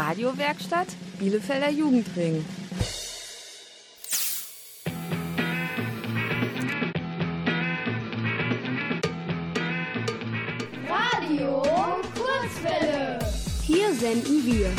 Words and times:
Radiowerkstatt 0.00 0.86
Bielefelder 1.18 1.68
Jugendring. 1.68 2.42
Radio 10.88 11.62
Kurzwelle. 12.14 13.18
Hier 13.62 13.92
senden 13.92 14.46
wir. 14.46 14.70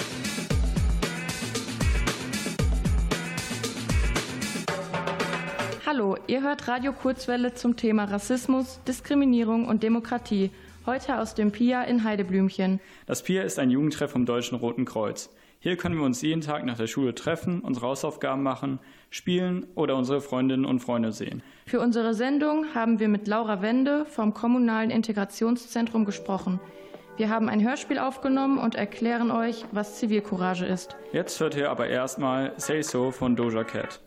Hallo, 5.85 6.17
ihr 6.25 6.41
hört 6.41 6.67
Radio 6.67 6.93
Kurzwelle 6.93 7.53
zum 7.53 7.77
Thema 7.77 8.05
Rassismus, 8.05 8.79
Diskriminierung 8.87 9.67
und 9.67 9.83
Demokratie. 9.83 10.49
Heute 10.85 11.19
aus 11.19 11.35
dem 11.35 11.51
PIA 11.51 11.83
in 11.83 12.03
Heideblümchen. 12.03 12.79
Das 13.05 13.21
PIA 13.21 13.43
ist 13.43 13.59
ein 13.59 13.69
Jugendtreff 13.69 14.11
vom 14.11 14.25
Deutschen 14.25 14.57
Roten 14.57 14.85
Kreuz. 14.85 15.29
Hier 15.59 15.77
können 15.77 15.95
wir 15.95 16.03
uns 16.03 16.23
jeden 16.23 16.41
Tag 16.41 16.65
nach 16.65 16.75
der 16.75 16.87
Schule 16.87 17.13
treffen, 17.13 17.59
unsere 17.59 17.85
Hausaufgaben 17.85 18.41
machen, 18.41 18.79
spielen 19.11 19.67
oder 19.75 19.95
unsere 19.95 20.21
Freundinnen 20.21 20.65
und 20.65 20.79
Freunde 20.79 21.11
sehen. 21.11 21.43
Für 21.67 21.79
unsere 21.79 22.15
Sendung 22.15 22.73
haben 22.73 22.99
wir 22.99 23.09
mit 23.09 23.27
Laura 23.27 23.61
Wende 23.61 24.05
vom 24.05 24.33
Kommunalen 24.33 24.89
Integrationszentrum 24.89 26.03
gesprochen. 26.03 26.59
Wir 27.15 27.29
haben 27.29 27.47
ein 27.47 27.63
Hörspiel 27.63 27.99
aufgenommen 27.99 28.57
und 28.57 28.73
erklären 28.73 29.29
euch, 29.29 29.65
was 29.71 29.99
Zivilcourage 29.99 30.65
ist. 30.65 30.95
Jetzt 31.13 31.39
hört 31.39 31.55
ihr 31.55 31.69
aber 31.69 31.89
erstmal 31.89 32.53
Say 32.57 32.81
So 32.81 33.11
von 33.11 33.35
Doja 33.35 33.63
Cat. 33.63 33.99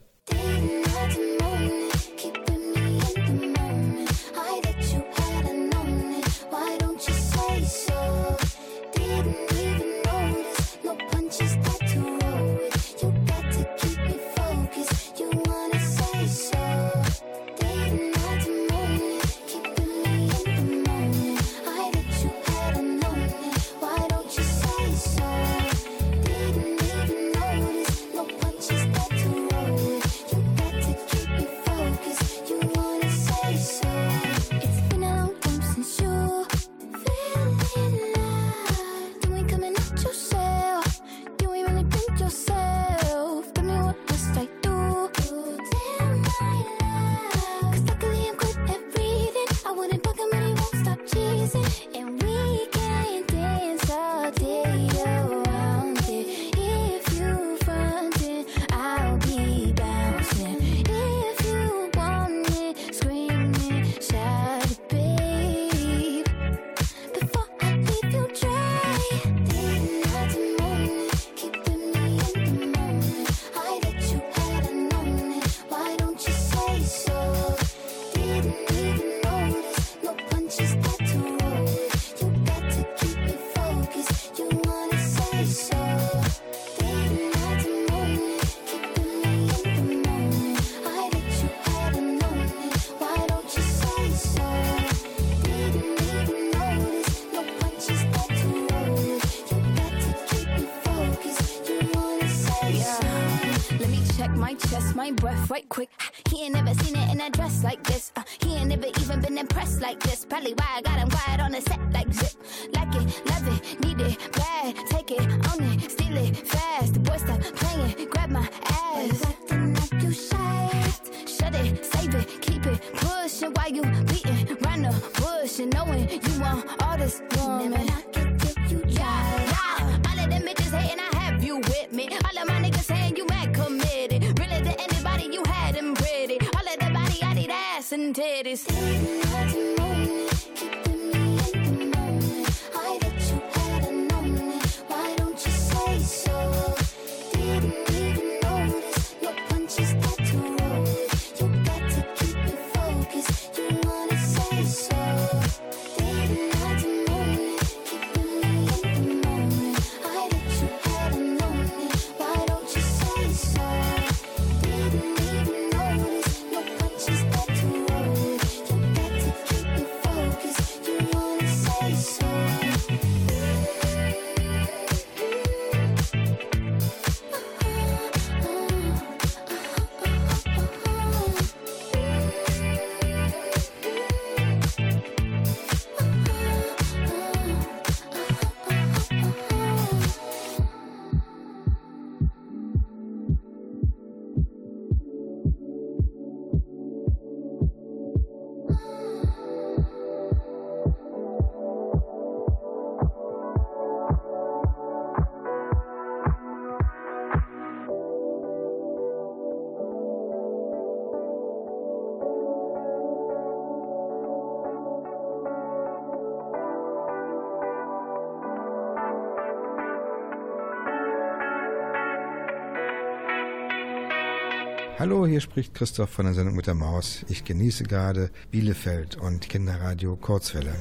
Hallo, 225.04 225.26
hier 225.26 225.42
spricht 225.42 225.74
Christoph 225.74 226.08
von 226.08 226.24
der 226.24 226.32
Sendung 226.32 226.56
mit 226.56 226.66
der 226.66 226.72
Maus. 226.72 227.26
Ich 227.28 227.44
genieße 227.44 227.84
gerade 227.84 228.30
Bielefeld 228.50 229.16
und 229.16 229.46
Kinderradio 229.50 230.16
Kurzwelle. 230.16 230.74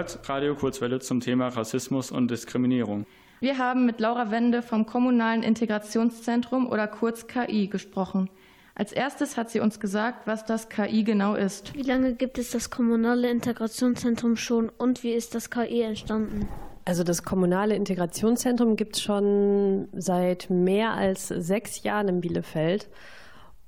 Ihr 0.00 0.04
hört 0.04 0.30
Radio 0.30 0.54
Kurzwelle 0.54 0.98
zum 1.00 1.20
Thema 1.20 1.48
Rassismus 1.48 2.10
und 2.10 2.30
Diskriminierung. 2.30 3.04
Wir 3.40 3.58
haben 3.58 3.84
mit 3.84 4.00
Laura 4.00 4.30
Wende 4.30 4.62
vom 4.62 4.86
Kommunalen 4.86 5.42
Integrationszentrum 5.42 6.66
oder 6.70 6.88
kurz 6.88 7.26
KI 7.26 7.66
gesprochen. 7.66 8.30
Als 8.74 8.92
erstes 8.92 9.36
hat 9.36 9.50
sie 9.50 9.60
uns 9.60 9.78
gesagt, 9.78 10.26
was 10.26 10.46
das 10.46 10.70
KI 10.70 11.04
genau 11.04 11.34
ist. 11.34 11.74
Wie 11.74 11.82
lange 11.82 12.14
gibt 12.14 12.38
es 12.38 12.50
das 12.50 12.70
kommunale 12.70 13.30
Integrationszentrum 13.30 14.36
schon 14.36 14.70
und 14.70 15.02
wie 15.02 15.12
ist 15.12 15.34
das 15.34 15.50
KI 15.50 15.82
entstanden? 15.82 16.48
Also 16.86 17.04
das 17.04 17.22
kommunale 17.22 17.74
Integrationszentrum 17.74 18.76
gibt 18.76 18.96
es 18.96 19.02
schon 19.02 19.90
seit 19.92 20.48
mehr 20.48 20.94
als 20.94 21.28
sechs 21.28 21.82
Jahren 21.82 22.08
in 22.08 22.20
Bielefeld. 22.22 22.88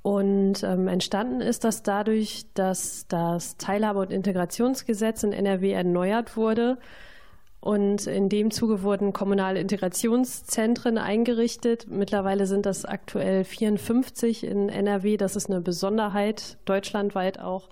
Und 0.02 0.64
ähm, 0.64 0.88
entstanden 0.88 1.40
ist 1.40 1.62
das 1.62 1.84
dadurch, 1.84 2.46
dass 2.54 3.06
das 3.06 3.56
Teilhabe- 3.56 4.00
und 4.00 4.12
Integrationsgesetz 4.12 5.22
in 5.22 5.32
NRW 5.32 5.70
erneuert 5.72 6.36
wurde. 6.36 6.78
Und 7.60 8.08
in 8.08 8.28
dem 8.28 8.50
Zuge 8.50 8.82
wurden 8.82 9.12
kommunale 9.12 9.60
Integrationszentren 9.60 10.98
eingerichtet. 10.98 11.86
Mittlerweile 11.88 12.48
sind 12.48 12.66
das 12.66 12.84
aktuell 12.84 13.44
54 13.44 14.44
in 14.44 14.68
NRW. 14.68 15.16
Das 15.16 15.36
ist 15.36 15.48
eine 15.48 15.60
Besonderheit, 15.60 16.58
deutschlandweit 16.64 17.38
auch. 17.38 17.68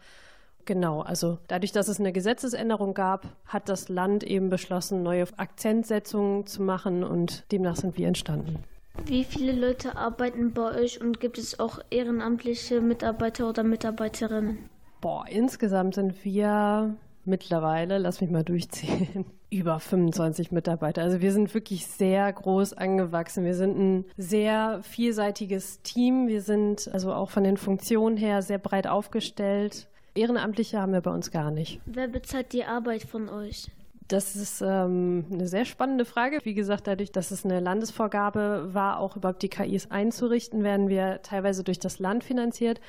Genau, 0.65 1.01
also 1.01 1.39
dadurch, 1.49 1.73
dass 1.73 1.89
es 1.89 1.99
eine 1.99 2.13
Gesetzesänderung 2.13 2.95
gab, 2.95 3.27
hat 3.47 3.69
das 3.69 3.89
Land 3.89 4.23
eben 4.23 4.51
beschlossen, 4.51 5.03
neue 5.03 5.27
Akzentsetzungen 5.37 6.47
zu 6.47 6.63
machen 6.63 7.03
und 7.03 7.51
demnach 7.51 7.75
sind 7.75 7.99
wir 7.99 8.07
entstanden. 8.07 8.63
Wie 9.07 9.25
viele 9.25 9.53
Leute 9.53 9.97
arbeiten 9.97 10.53
bei 10.53 10.75
euch 10.75 11.01
und 11.01 11.21
gibt 11.21 11.39
es 11.39 11.59
auch 11.59 11.79
ehrenamtliche 11.91 12.81
Mitarbeiter 12.81 13.49
oder 13.49 13.63
Mitarbeiterinnen? 13.63 14.59
Boah, 15.01 15.25
insgesamt 15.29 15.95
sind 15.95 16.25
wir 16.25 16.95
mittlerweile, 17.25 17.99
lass 17.99 18.21
mich 18.21 18.31
mal 18.31 18.45
durchzählen, 18.45 19.25
über 19.51 19.81
25 19.81 20.53
Mitarbeiter. 20.53 21.03
Also 21.03 21.21
wir 21.21 21.33
sind 21.33 21.53
wirklich 21.55 21.87
sehr 21.87 22.33
groß 22.33 22.75
angewachsen. 22.75 23.45
Wir 23.45 23.55
sind 23.55 23.79
ein 23.79 24.05
sehr 24.17 24.81
vielseitiges 24.83 25.83
Team. 25.83 26.29
Wir 26.29 26.43
sind 26.43 26.89
also 26.93 27.13
auch 27.13 27.31
von 27.31 27.45
den 27.45 27.57
Funktionen 27.57 28.17
her 28.17 28.43
sehr 28.43 28.59
breit 28.59 28.87
aufgestellt. 28.87 29.89
Ehrenamtliche 30.15 30.81
haben 30.81 30.93
wir 30.93 31.01
bei 31.01 31.13
uns 31.13 31.31
gar 31.31 31.51
nicht. 31.51 31.81
Wer 31.87 32.09
bezahlt 32.09 32.53
die 32.53 32.65
Arbeit 32.65 33.03
von 33.03 33.29
euch? 33.29 33.71
Das 34.11 34.35
ist 34.35 34.61
ähm, 34.61 35.25
eine 35.31 35.47
sehr 35.47 35.65
spannende 35.65 36.05
Frage. 36.05 36.41
Wie 36.43 36.55
gesagt, 36.55 36.89
dadurch, 36.89 37.13
dass 37.13 37.31
es 37.31 37.45
eine 37.45 37.61
Landesvorgabe 37.61 38.75
war, 38.75 38.99
auch 38.99 39.17
überhaupt 39.17 39.41
die 39.43 39.49
KIs 39.49 39.93
einzurichten, 39.93 40.65
werden 40.65 40.89
wir 40.89 41.23
teilweise 41.23 41.63
durch 41.63 41.79
das 41.79 42.01
Land 42.01 42.25
finanziert, 42.25 42.81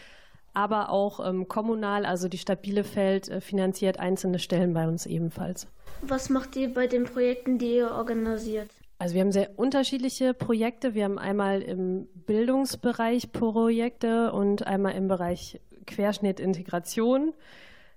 aber 0.53 0.89
auch 0.89 1.23
ähm, 1.23 1.47
kommunal, 1.47 2.07
also 2.07 2.27
die 2.27 2.39
Stadt 2.39 2.63
Bielefeld 2.63 3.29
äh, 3.29 3.39
finanziert 3.39 3.99
einzelne 3.99 4.39
Stellen 4.39 4.73
bei 4.73 4.87
uns 4.87 5.05
ebenfalls. 5.05 5.67
Was 6.01 6.31
macht 6.31 6.55
ihr 6.55 6.73
bei 6.73 6.87
den 6.87 7.03
Projekten, 7.03 7.59
die 7.59 7.75
ihr 7.75 7.91
organisiert? 7.91 8.71
Also 8.97 9.13
wir 9.13 9.21
haben 9.21 9.31
sehr 9.31 9.59
unterschiedliche 9.59 10.33
Projekte. 10.33 10.95
Wir 10.95 11.03
haben 11.03 11.19
einmal 11.19 11.61
im 11.61 12.07
Bildungsbereich 12.25 13.31
Projekte 13.31 14.31
und 14.31 14.65
einmal 14.65 14.95
im 14.95 15.07
Bereich 15.07 15.61
Querschnittintegration. 15.85 17.33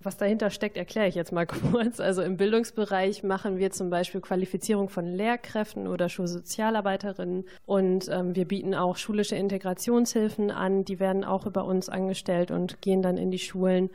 Was 0.04 0.18
dahinter 0.18 0.50
steckt, 0.50 0.76
erkläre 0.76 1.08
ich 1.08 1.14
jetzt 1.14 1.32
mal 1.32 1.46
kurz. 1.72 1.98
Also 1.98 2.22
im 2.22 2.36
Bildungsbereich 2.36 3.22
machen 3.22 3.56
wir 3.58 3.70
zum 3.70 3.88
Beispiel 3.88 4.20
Qualifizierung 4.20 4.90
von 4.90 5.06
Lehrkräften 5.06 5.88
oder 5.88 6.10
Schulsozialarbeiterinnen 6.10 7.44
und 7.64 8.08
ähm, 8.10 8.36
wir 8.36 8.44
bieten 8.46 8.74
auch 8.74 8.96
schulische 8.98 9.36
Integrationshilfen 9.36 10.50
an. 10.50 10.84
Die 10.84 11.00
werden 11.00 11.24
auch 11.24 11.46
über 11.46 11.64
uns 11.64 11.88
angestellt 11.88 12.50
und 12.50 12.82
gehen 12.82 13.00
dann 13.00 13.16
in 13.16 13.30
die 13.30 13.38
Schulen. 13.38 13.88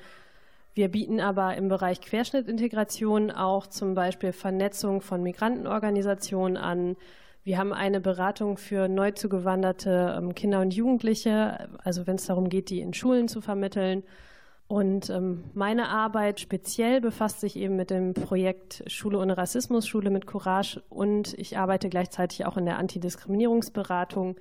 Wir 0.74 0.90
bieten 0.90 1.20
aber 1.20 1.56
im 1.56 1.68
Bereich 1.68 2.02
Querschnittintegration 2.02 3.30
auch 3.30 3.68
zum 3.68 3.94
Beispiel 3.94 4.32
Vernetzung 4.32 5.02
von 5.02 5.22
Migrantenorganisationen 5.22 6.58
an. 6.58 6.96
Wir 7.44 7.58
haben 7.58 7.74
eine 7.74 8.02
Beratung 8.02 8.58
für 8.58 8.88
neu 8.88 9.12
zugewanderte 9.12 10.16
ähm, 10.18 10.34
Kinder 10.34 10.62
und 10.62 10.74
Jugendliche, 10.74 11.70
also 11.84 12.08
wenn 12.08 12.16
es 12.16 12.26
darum 12.26 12.50
geht, 12.50 12.72
die 12.72 12.82
in 12.82 12.94
Schulen 12.94 13.28
zu 13.28 13.42
vermitteln. 13.42 14.04
Und 14.70 15.10
ähm, 15.10 15.46
meine 15.56 15.90
Arbeit 15.90 16.40
speziell 16.40 17.02
befasst 17.02 17.40
sich 17.40 17.56
eben 17.56 17.76
mit 17.76 17.90
dem 17.90 18.14
Projekt 18.14 18.84
Schule 18.86 19.18
ohne 19.18 19.36
Rassismus, 19.36 19.88
Schule 19.88 20.12
mit 20.12 20.28
Courage 20.28 20.84
und 20.90 21.34
ich 21.40 21.58
arbeite 21.58 21.90
gleichzeitig 21.90 22.46
auch 22.46 22.56
in 22.56 22.66
der 22.66 22.78
Antidiskriminierungsberatung. 22.78 24.36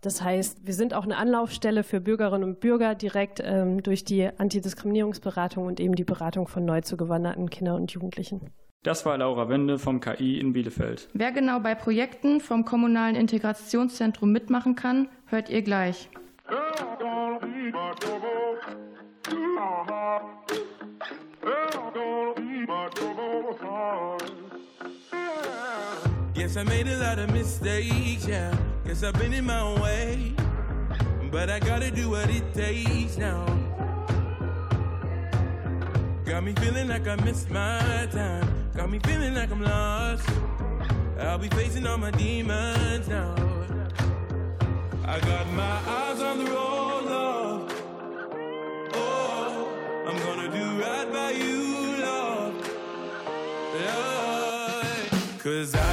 Das 0.00 0.20
heißt, 0.20 0.66
wir 0.66 0.74
sind 0.74 0.94
auch 0.94 1.04
eine 1.04 1.16
Anlaufstelle 1.16 1.84
für 1.84 2.00
Bürgerinnen 2.00 2.42
und 2.42 2.58
Bürger 2.58 2.96
direkt 2.96 3.40
ähm, 3.40 3.84
durch 3.84 4.04
die 4.04 4.28
Antidiskriminierungsberatung 4.36 5.64
und 5.64 5.78
eben 5.78 5.94
die 5.94 6.02
Beratung 6.02 6.48
von 6.48 6.64
neu 6.64 6.80
zugewanderten 6.80 7.48
Kindern 7.48 7.82
und 7.82 7.92
Jugendlichen. 7.92 8.50
Das 8.82 9.06
war 9.06 9.16
Laura 9.16 9.48
Wende 9.48 9.78
vom 9.78 10.00
KI 10.00 10.40
in 10.40 10.54
Bielefeld. 10.54 11.08
Wer 11.12 11.30
genau 11.30 11.60
bei 11.60 11.76
Projekten 11.76 12.40
vom 12.40 12.64
Kommunalen 12.64 13.14
Integrationszentrum 13.14 14.32
mitmachen 14.32 14.74
kann, 14.74 15.08
hört 15.26 15.50
ihr 15.50 15.62
gleich. 15.62 16.08
Uh-huh. 19.32 20.20
Yes, 26.34 26.56
I 26.56 26.64
made 26.64 26.86
a 26.88 26.98
lot 26.98 27.18
of 27.18 27.32
mistakes, 27.32 28.26
yeah. 28.26 28.54
Guess 28.84 29.02
I've 29.04 29.14
been 29.14 29.32
in 29.32 29.46
my 29.46 29.60
own 29.60 29.80
way. 29.80 30.34
But 31.30 31.48
I 31.48 31.60
gotta 31.60 31.90
do 31.90 32.10
what 32.10 32.28
it 32.28 32.52
takes 32.52 33.16
now. 33.16 33.46
Got 36.26 36.44
me 36.44 36.52
feeling 36.54 36.88
like 36.88 37.08
I 37.08 37.16
missed 37.16 37.50
my 37.50 38.08
time. 38.12 38.70
Got 38.76 38.90
me 38.90 38.98
feeling 38.98 39.34
like 39.34 39.50
I'm 39.50 39.62
lost. 39.62 40.28
I'll 41.18 41.38
be 41.38 41.48
facing 41.48 41.86
all 41.86 41.96
my 41.96 42.10
demons 42.10 43.08
now. 43.08 43.34
I 45.06 45.20
got 45.20 45.46
my 45.52 45.78
eyes 45.88 46.20
on 46.20 46.44
the 46.44 46.50
road, 46.50 46.61
I'm 50.06 50.18
gonna 50.18 50.48
do 50.50 50.82
right 50.82 51.12
by 51.12 51.30
you, 51.30 51.96
love. 52.02 52.54
Lord. 53.62 55.40
Cause 55.40 55.74
I 55.76 55.91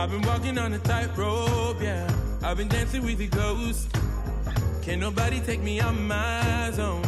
I've 0.00 0.10
been 0.10 0.22
walking 0.22 0.56
on 0.56 0.72
a 0.72 0.78
tightrope, 0.78 1.82
yeah. 1.82 2.10
I've 2.42 2.56
been 2.56 2.68
dancing 2.68 3.04
with 3.04 3.18
the 3.18 3.26
ghost. 3.26 3.94
Can't 4.80 4.98
nobody 4.98 5.40
take 5.40 5.60
me 5.60 5.78
out 5.78 5.94
my 5.94 6.70
zone. 6.72 7.04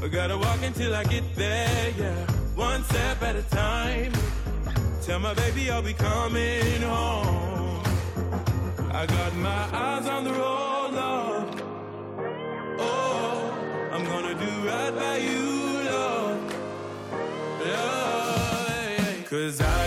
I 0.00 0.06
gotta 0.06 0.38
walk 0.38 0.62
until 0.62 0.94
I 0.94 1.02
get 1.02 1.24
there, 1.34 1.92
yeah. 1.98 2.14
One 2.54 2.84
step 2.84 3.20
at 3.24 3.34
a 3.34 3.42
time. 3.42 4.12
Tell 5.02 5.18
my 5.18 5.34
baby 5.34 5.68
I'll 5.68 5.82
be 5.82 5.94
coming 5.94 6.80
home. 6.82 7.82
I 8.92 9.06
got 9.06 9.34
my 9.34 9.64
eyes 9.72 10.06
on 10.06 10.22
the 10.22 10.32
road. 10.32 10.94
Oh, 12.78 13.90
I'm 13.90 14.04
gonna 14.04 14.34
do 14.36 14.68
right 14.68 14.94
by 14.94 15.16
you, 15.16 15.90
love. 15.90 16.54
Love, 17.66 19.28
Cause 19.28 19.60
I 19.60 19.79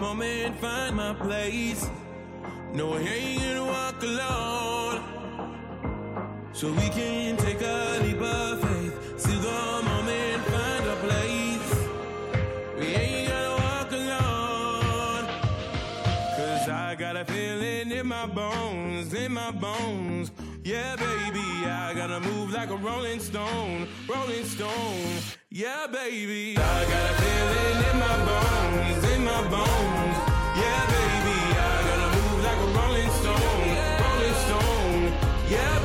Moment, 0.00 0.60
find 0.60 0.94
my 0.96 1.12
place. 1.12 1.90
No, 2.72 2.94
I 2.94 3.00
ain't 3.00 3.42
gonna 3.42 3.64
walk 3.64 4.00
alone. 4.02 5.02
So 6.52 6.72
we 6.72 6.88
can 6.90 7.36
take 7.36 7.60
a 7.60 7.98
leap 8.02 8.20
of 8.20 8.60
faith. 8.60 9.20
See 9.20 9.36
the 9.36 9.82
moment, 9.90 10.44
find 10.44 10.86
a 10.86 10.96
place. 11.06 11.70
We 12.78 12.86
ain't 12.94 13.28
gonna 13.28 13.56
walk 13.56 13.90
alone. 13.90 15.26
Cause 16.36 16.68
I 16.68 16.94
got 16.96 17.16
a 17.16 17.24
feeling 17.24 17.90
in 17.90 18.06
my 18.06 18.26
bones, 18.26 19.12
in 19.14 19.32
my 19.32 19.50
bones. 19.50 20.30
Yeah, 20.62 20.94
baby, 20.94 21.66
I 21.66 21.92
gotta 21.96 22.20
move 22.20 22.52
like 22.52 22.70
a 22.70 22.76
rolling 22.76 23.18
stone, 23.18 23.88
rolling 24.08 24.44
stone. 24.44 25.37
Yeah, 25.58 25.88
baby, 25.88 26.56
I 26.56 26.84
got 26.84 27.10
a 27.10 27.14
feeling 27.18 27.78
in 27.90 27.98
my 27.98 28.16
bones, 28.28 29.02
in 29.10 29.24
my 29.24 29.42
bones. 29.50 30.16
Yeah, 30.54 30.86
baby, 30.86 31.38
I 31.58 31.82
gotta 31.88 32.08
move 32.14 32.40
like 32.46 32.60
a 32.62 32.68
rolling 32.78 33.10
stone, 33.18 33.74
rolling 33.98 34.38
stone. 34.46 35.02
Yeah, 35.50 35.77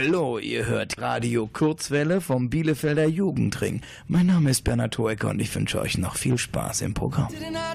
Hallo, 0.00 0.38
ihr 0.38 0.64
hört 0.64 1.00
Radio 1.00 1.48
Kurzwelle 1.48 2.20
vom 2.20 2.50
Bielefelder 2.50 3.08
Jugendring. 3.08 3.80
Mein 4.06 4.26
Name 4.26 4.50
ist 4.50 4.62
Bernhard 4.62 4.96
Hoecker 4.96 5.30
und 5.30 5.40
ich 5.40 5.52
wünsche 5.52 5.80
euch 5.80 5.98
noch 5.98 6.14
viel 6.14 6.38
Spaß 6.38 6.82
im 6.82 6.94
Programm. 6.94 7.26
Didn't 7.32 7.56
I, 7.56 7.74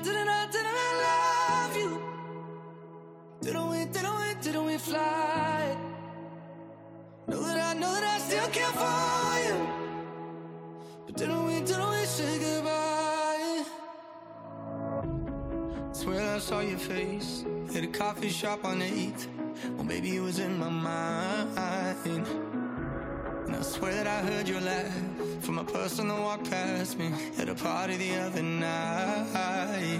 saw 16.39 16.61
your 16.61 16.77
face 16.77 17.43
at 17.75 17.83
a 17.83 17.87
coffee 17.87 18.29
shop 18.29 18.63
on 18.63 18.79
8th. 18.79 19.27
Well, 19.71 19.83
maybe 19.83 20.15
it 20.15 20.19
was 20.21 20.39
in 20.39 20.57
my 20.57 20.69
mind. 20.69 22.27
And 23.45 23.55
I 23.55 23.61
swear 23.61 23.93
that 23.93 24.07
I 24.07 24.21
heard 24.21 24.47
your 24.47 24.61
laugh 24.61 24.91
from 25.41 25.59
a 25.59 25.63
person 25.63 26.07
that 26.07 26.19
walked 26.19 26.49
past 26.49 26.97
me 26.97 27.11
at 27.37 27.49
a 27.49 27.55
party 27.55 27.97
the 27.97 28.15
other 28.15 28.41
night. 28.41 29.99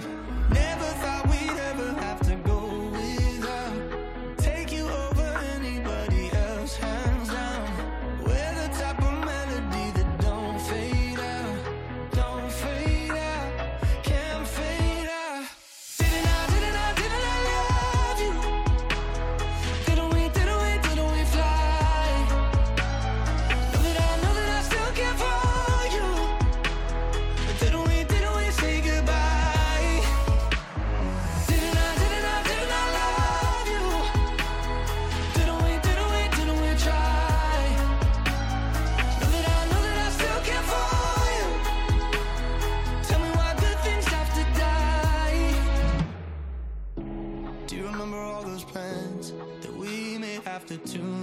Never 0.50 0.84
thought 0.84 1.26
we'd 1.28 1.58
ever 1.58 1.92
have 2.00 2.20
to 2.28 2.43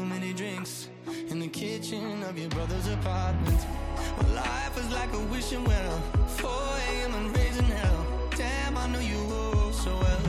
too 0.01 0.07
many 0.07 0.33
drinks 0.33 0.89
in 1.29 1.39
the 1.39 1.47
kitchen 1.47 2.23
of 2.23 2.35
your 2.37 2.49
brother's 2.49 2.87
apartment. 2.87 3.65
Well, 4.17 4.35
life 4.35 4.75
was 4.75 4.91
like 4.91 5.13
a 5.13 5.19
wishing 5.31 5.63
well, 5.63 5.99
4 6.27 6.49
a.m. 6.49 7.13
and 7.13 7.37
raising 7.37 7.65
hell. 7.65 8.07
Damn, 8.35 8.77
I 8.77 8.87
knew 8.87 8.99
you 8.99 9.19
oh 9.29 9.71
so 9.71 9.91
well. 9.91 10.20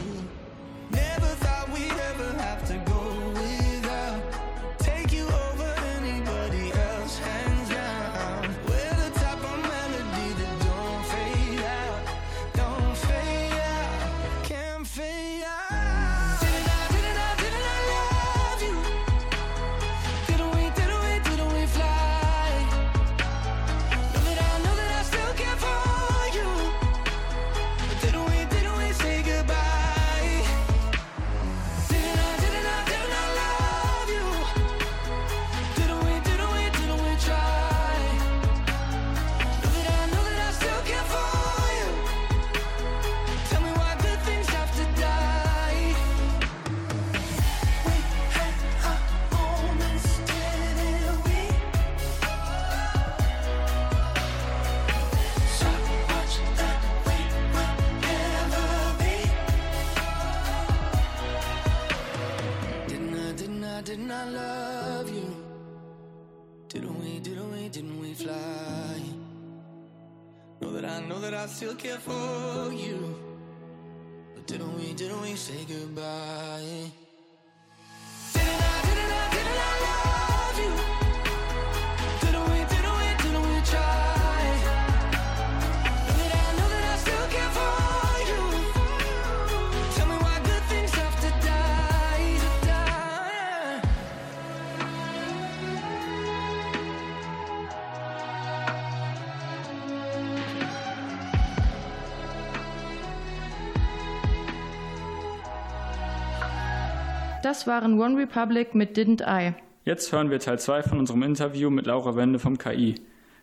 Still 71.62 71.76
care 71.76 71.98
for 71.98 72.72
you. 72.72 73.14
But 74.34 74.48
didn't 74.48 74.74
we, 74.76 74.94
didn't 74.94 75.22
we 75.22 75.36
say 75.36 75.64
goodbye? 75.68 76.90
Das 107.52 107.66
waren 107.66 108.00
One 108.00 108.16
Republic 108.16 108.74
mit 108.74 108.96
Didn't 108.96 109.20
I. 109.20 109.52
Jetzt 109.84 110.10
hören 110.10 110.30
wir 110.30 110.40
Teil 110.40 110.58
2 110.58 110.84
von 110.84 110.98
unserem 110.98 111.22
Interview 111.22 111.68
mit 111.68 111.84
Laura 111.84 112.16
Wende 112.16 112.38
vom 112.38 112.56
KI. 112.56 112.94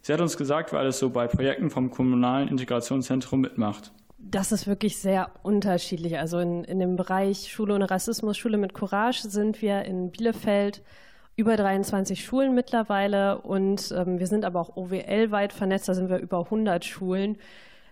Sie 0.01 0.11
hat 0.11 0.19
uns 0.19 0.35
gesagt, 0.35 0.71
wer 0.71 0.79
alles 0.79 0.97
so 0.97 1.11
bei 1.11 1.27
Projekten 1.27 1.69
vom 1.69 1.91
Kommunalen 1.91 2.47
Integrationszentrum 2.47 3.39
mitmacht. 3.39 3.91
Das 4.17 4.51
ist 4.51 4.65
wirklich 4.65 4.97
sehr 4.97 5.29
unterschiedlich. 5.43 6.17
Also 6.17 6.39
in, 6.39 6.63
in 6.63 6.79
dem 6.79 6.95
Bereich 6.95 7.51
Schule 7.51 7.75
ohne 7.75 7.87
Rassismus, 7.87 8.35
Schule 8.35 8.57
mit 8.57 8.73
Courage 8.73 9.29
sind 9.29 9.61
wir 9.61 9.83
in 9.85 10.09
Bielefeld 10.09 10.81
über 11.35 11.55
23 11.55 12.25
Schulen 12.25 12.55
mittlerweile 12.55 13.37
und 13.41 13.93
ähm, 13.95 14.17
wir 14.17 14.25
sind 14.25 14.43
aber 14.43 14.59
auch 14.59 14.75
OWL-weit 14.75 15.53
vernetzt, 15.53 15.87
da 15.87 15.93
sind 15.93 16.09
wir 16.09 16.17
über 16.17 16.45
100 16.45 16.83
Schulen. 16.83 17.37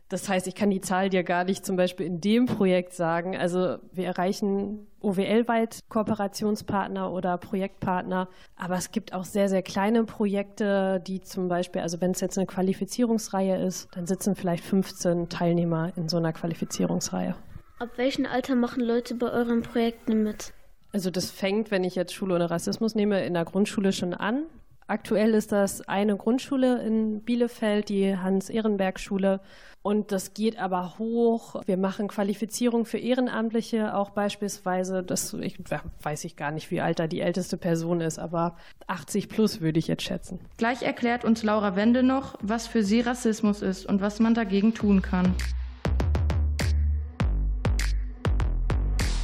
Das 0.10 0.30
heißt, 0.30 0.48
ich 0.48 0.56
kann 0.56 0.70
die 0.70 0.80
Zahl 0.80 1.10
dir 1.10 1.24
gar 1.24 1.44
nicht 1.44 1.66
zum 1.66 1.76
Beispiel 1.76 2.06
in 2.06 2.22
dem 2.22 2.46
Projekt 2.46 2.94
sagen. 2.94 3.36
Also 3.36 3.78
wir 3.92 4.06
erreichen 4.06 4.88
OWL-weit 5.02 5.80
Kooperationspartner 5.90 7.12
oder 7.12 7.38
Projektpartner, 7.38 8.30
aber 8.56 8.76
es 8.76 8.92
gibt 8.92 9.14
auch 9.14 9.26
sehr, 9.26 9.50
sehr 9.50 9.62
kleine 9.62 10.06
Projekte, 10.06 11.02
die 11.06 11.22
zum 11.22 11.50
Beispiel, 11.50 11.82
also 11.82 12.00
wenn 12.00 12.12
es 12.12 12.22
jetzt 12.22 12.38
eine 12.38 12.48
Qualifizierungsreihe 12.48 13.58
ist, 13.58 13.90
dann 13.94 14.08
sitzen 14.08 14.36
vielleicht 14.36 14.64
15 14.64 15.28
Teilnehmer 15.28 15.92
in 15.98 16.08
so 16.08 16.18
einer 16.18 16.32
Qualifizierungsreihe. 16.32 17.36
Ab 17.80 17.90
welchem 17.98 18.26
Alter 18.26 18.56
machen 18.56 18.82
Leute 18.82 19.14
bei 19.14 19.30
euren 19.30 19.62
Projekten 19.62 20.24
mit? 20.24 20.54
Also 20.94 21.12
das 21.12 21.30
fängt, 21.30 21.70
wenn 21.70 21.84
ich 21.84 21.96
jetzt 21.96 22.14
Schule 22.14 22.36
ohne 22.36 22.50
Rassismus 22.50 22.96
nehme, 22.96 23.24
in 23.26 23.34
der 23.34 23.46
Grundschule 23.46 23.92
schon 23.92 24.14
an. 24.14 24.46
Aktuell 24.90 25.34
ist 25.34 25.52
das 25.52 25.82
eine 25.82 26.16
Grundschule 26.16 26.82
in 26.82 27.22
Bielefeld, 27.22 27.90
die 27.90 28.16
Hans-Ehrenberg-Schule. 28.18 29.42
Und 29.82 30.14
das 30.14 30.34
geht 30.34 30.58
aber 30.58 30.98
hoch. 30.98 31.62
Wir 31.66 31.76
machen 31.76 32.08
Qualifizierung 32.08 32.86
für 32.86 32.98
Ehrenamtliche 32.98 33.94
auch 33.94 34.12
beispielsweise. 34.12 35.04
Das 35.04 35.34
ich, 35.34 35.60
weiß 36.02 36.24
ich 36.24 36.38
gar 36.38 36.52
nicht, 36.52 36.72
wie 36.72 36.80
alt 36.80 37.00
da 37.00 37.08
die 37.08 37.20
älteste 37.20 37.58
Person 37.58 38.00
ist, 38.00 38.18
aber 38.18 38.56
80 38.88 39.28
plus 39.28 39.60
würde 39.60 39.78
ich 39.78 39.88
jetzt 39.88 40.04
schätzen. 40.04 40.40
Gleich 40.56 40.84
erklärt 40.84 41.26
uns 41.26 41.44
Laura 41.44 41.76
Wende 41.76 42.02
noch, 42.02 42.36
was 42.42 42.66
für 42.66 42.82
sie 42.82 43.02
Rassismus 43.02 43.62
ist 43.62 43.86
und 43.86 44.00
was 44.00 44.22
man 44.22 44.36
dagegen 44.36 44.74
tun 44.74 45.02
kann. 45.02 45.36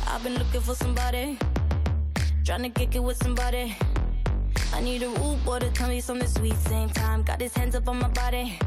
I've 0.06 0.22
been 0.24 0.34
looking 0.34 0.62
for 0.62 0.76
somebody, 0.76 1.38
trying 2.46 2.64
to 2.64 2.70
kick 2.70 2.96
it 2.96 3.02
with 3.02 3.18
somebody. 3.24 3.74
I 4.74 4.82
need 4.82 5.04
a 5.04 5.10
root 5.10 5.60
to 5.60 5.70
tell 5.72 5.88
me 5.88 6.02
something 6.02 6.28
sweet. 6.28 6.56
Same 6.56 6.90
time, 6.90 7.22
got 7.22 7.40
his 7.40 7.54
hands 7.54 7.76
up 7.76 7.88
on 7.88 8.00
my 8.00 8.08
body. 8.10 8.58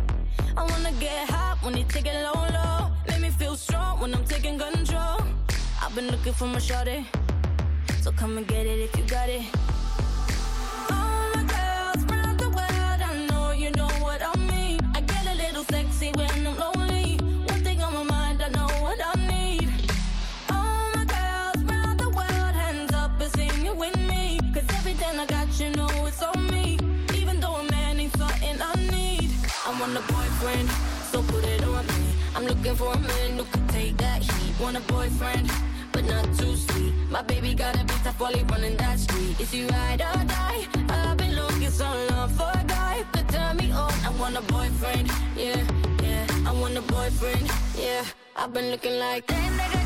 I 0.57 0.63
wanna 0.63 0.93
get 1.01 1.29
hot 1.29 1.59
when 1.63 1.75
he 1.75 1.83
take 1.85 2.07
it 2.07 2.15
low, 2.23 2.47
low. 2.55 2.93
Make 3.09 3.21
me 3.21 3.31
feel 3.31 3.57
strong 3.57 4.01
when 4.01 4.15
I'm 4.15 4.25
taking 4.25 4.57
control. 4.57 5.19
I've 5.83 5.95
been 5.97 6.09
looking 6.09 6.33
for 6.33 6.47
my 6.47 6.61
shorty, 6.61 7.07
so 8.03 8.13
come 8.13 8.39
and 8.39 8.47
get 8.47 8.67
it 8.67 8.79
if 8.79 8.97
you 8.97 9.05
got 9.05 9.29
it. 9.29 9.66
Boyfriend, 30.57 30.71
so 31.13 31.23
put 31.23 31.45
it 31.45 31.65
on 31.65 31.87
me. 31.87 32.15
I'm 32.35 32.45
looking 32.45 32.75
for 32.75 32.93
a 32.93 32.99
man 32.99 33.39
who 33.39 33.45
can 33.45 33.67
take 33.69 33.97
that 33.99 34.23
heat. 34.23 34.61
Want 34.61 34.77
a 34.77 34.81
boyfriend, 34.93 35.51
but 35.93 36.05
not 36.05 36.25
too 36.39 36.57
sweet. 36.57 36.93
My 37.11 37.23
baby 37.23 37.55
got 37.55 37.75
a 37.77 37.85
bit 37.85 37.97
tough 38.05 38.21
while 38.21 38.33
running 38.51 38.77
that 38.77 38.99
street. 38.99 39.41
Is 39.41 39.51
he 39.51 39.67
ride 39.67 40.01
or 40.01 40.25
die? 40.25 40.67
I've 40.89 41.17
been 41.17 41.35
looking 41.35 41.71
so 41.71 41.89
long 42.11 42.29
for 42.31 42.51
a 42.55 42.65
guy 42.65 43.05
could 43.13 43.29
turn 43.29 43.57
me 43.57 43.71
on. 43.73 43.93
I 44.05 44.11
want 44.19 44.37
a 44.37 44.43
boyfriend, 44.43 45.11
yeah, 45.37 45.63
yeah. 46.03 46.27
I 46.47 46.53
want 46.53 46.77
a 46.77 46.83
boyfriend, 46.83 47.51
yeah. 47.79 48.05
I've 48.37 48.53
been 48.53 48.71
looking 48.71 48.99
like 48.99 49.27
that 49.27 49.53
nigga. 49.59 49.86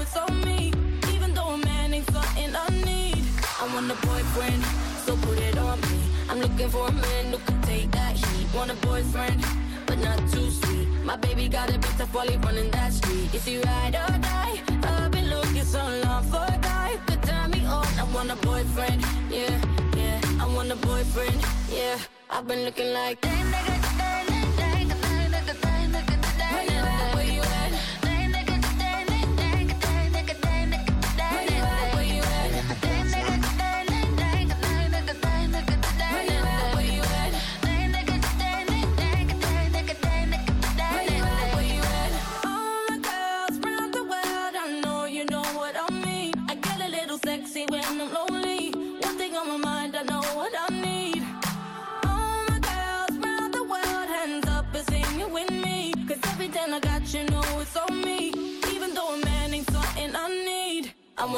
It's 0.00 0.16
on 0.16 0.40
me. 0.44 0.72
Even 1.12 1.34
though 1.34 1.50
a 1.50 1.58
man 1.58 1.94
ain't 1.94 2.10
something 2.10 2.54
I 2.54 2.68
need. 2.84 3.24
I 3.60 3.64
want 3.74 3.90
a 3.90 3.94
boyfriend, 4.06 4.62
so 5.04 5.16
put 5.16 5.38
it 5.38 5.58
on 5.58 5.80
me. 5.82 6.00
I'm 6.28 6.40
looking 6.40 6.68
for 6.68 6.88
a 6.88 6.92
man 6.92 7.32
who 7.32 7.38
can 7.38 7.60
take 7.62 7.90
that 7.92 8.16
heat. 8.16 8.46
Want 8.54 8.70
a 8.70 8.74
boyfriend, 8.86 9.44
but 9.86 9.98
not 9.98 10.18
too 10.32 10.50
sweet. 10.50 10.88
My 11.04 11.16
baby 11.16 11.48
got 11.48 11.68
a 11.70 11.78
bit 11.78 11.94
tough 11.98 12.14
while 12.14 12.28
he 12.28 12.36
running 12.38 12.70
that 12.70 12.92
street. 12.92 13.34
Is 13.34 13.44
he 13.44 13.58
ride 13.58 13.94
or 13.94 14.18
die? 14.18 14.62
I've 14.82 15.10
been 15.10 15.28
looking 15.28 15.64
so 15.64 15.82
long 16.04 16.24
for 16.24 16.44
a 16.48 16.58
guy 16.60 16.98
could 17.06 17.22
turn 17.22 17.50
me 17.50 17.64
on. 17.66 17.86
I 17.98 18.04
want 18.14 18.30
a 18.30 18.36
boyfriend, 18.36 19.02
yeah, 19.30 19.60
yeah. 19.96 20.20
I 20.40 20.46
want 20.54 20.70
a 20.70 20.76
boyfriend, 20.76 21.38
yeah. 21.70 21.98
I've 22.30 22.46
been 22.46 22.64
looking 22.64 22.92
like 22.92 23.20
that 23.20 23.44
nigga. 23.52 24.09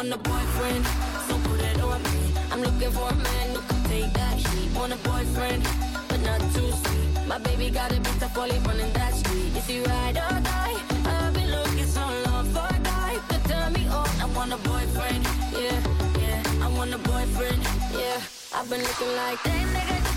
Want 0.02 0.14
a 0.14 0.18
boyfriend, 0.18 0.84
so 1.28 1.38
put 1.48 1.60
it 1.60 1.80
on 1.80 2.02
me. 2.02 2.34
I'm 2.50 2.60
looking 2.60 2.90
for 2.90 3.08
a 3.08 3.14
man 3.14 3.54
who 3.54 3.60
can 3.60 3.82
take 3.84 4.12
that 4.14 4.34
heat. 4.34 4.74
Want 4.74 4.92
a 4.92 4.96
boyfriend, 5.08 5.62
but 6.08 6.20
not 6.22 6.40
too 6.54 6.72
sweet. 6.72 7.26
My 7.28 7.38
baby 7.38 7.70
got 7.70 7.92
a 7.92 8.00
bit 8.00 8.16
tough 8.18 8.36
while 8.36 8.48
running 8.66 8.92
that 8.94 9.14
street. 9.14 9.56
Is 9.56 9.66
he 9.66 9.80
ride 9.82 10.16
or 10.16 10.40
die? 10.40 10.76
I've 11.06 11.34
been 11.34 11.50
looking 11.52 11.86
so 11.86 12.04
long 12.26 12.46
for 12.46 12.66
a 12.66 12.78
guy 12.82 13.14
could 13.28 13.44
turn 13.44 13.72
me 13.74 13.86
on. 13.86 14.08
I 14.20 14.26
want 14.34 14.52
a 14.52 14.56
boyfriend, 14.68 15.22
yeah, 15.54 15.78
yeah. 16.18 16.64
I 16.64 16.68
want 16.76 16.92
a 16.94 16.98
boyfriend. 16.98 17.62
Yeah, 17.94 18.18
I've 18.56 18.68
been 18.68 18.82
looking 18.82 19.12
like 19.20 19.40
dang 19.44 19.68
nigga, 19.68 20.11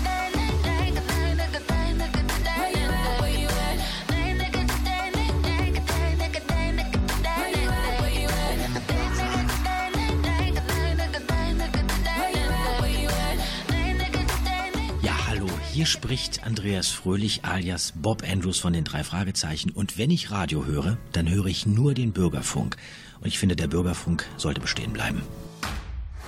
hier 15.76 15.84
spricht 15.84 16.42
Andreas 16.46 16.88
Fröhlich 16.88 17.44
alias 17.44 17.92
Bob 17.94 18.22
Andrews 18.26 18.58
von 18.58 18.72
den 18.72 18.84
drei 18.84 19.04
Fragezeichen. 19.04 19.68
Und 19.68 19.98
wenn 19.98 20.10
ich 20.10 20.30
Radio 20.30 20.64
höre, 20.64 20.96
dann 21.12 21.28
höre 21.28 21.44
ich 21.44 21.66
nur 21.66 21.92
den 21.92 22.12
Bürgerfunk. 22.12 22.78
Und 23.20 23.26
ich 23.26 23.38
finde, 23.38 23.56
der 23.56 23.66
Bürgerfunk 23.66 24.24
sollte 24.38 24.58
bestehen 24.58 24.94
bleiben. 24.94 25.20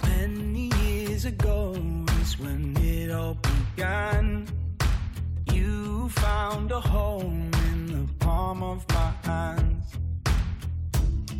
Many 0.02 0.68
years 0.84 1.24
ago 1.24 1.74
is 2.22 2.38
when 2.38 2.76
it 2.76 3.10
all 3.10 3.38
began. 3.74 4.44
You 5.50 6.10
found 6.10 6.70
a 6.70 6.82
home 6.82 7.50
in 7.70 7.86
the 7.86 8.06
palm 8.18 8.62
of 8.62 8.84
my 8.90 9.30
hands. 9.30 9.86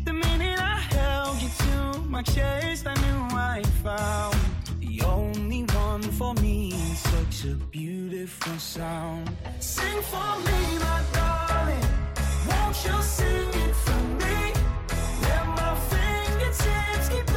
The 0.05 0.13
minute 0.13 0.59
I 0.59 0.79
held 0.95 1.39
you 1.43 1.49
to 1.59 1.99
my 2.09 2.23
chest, 2.23 2.87
I 2.87 2.95
knew 2.95 3.37
I 3.37 3.61
found 3.83 4.58
only 5.03 5.63
one 5.63 6.01
for 6.01 6.33
me. 6.35 6.71
Such 6.95 7.45
a 7.45 7.55
beautiful 7.55 8.57
sound. 8.57 9.29
Sing 9.59 10.01
for 10.01 10.31
me, 10.47 10.77
my 10.79 11.01
darling. 11.13 11.87
Won't 12.49 12.77
you 12.85 13.01
sing 13.01 13.49
it 13.65 13.75
for 13.85 14.01
me? 14.21 14.53
Let 15.21 15.45
my 15.59 15.75
fingertips 15.91 17.09
keep 17.09 17.28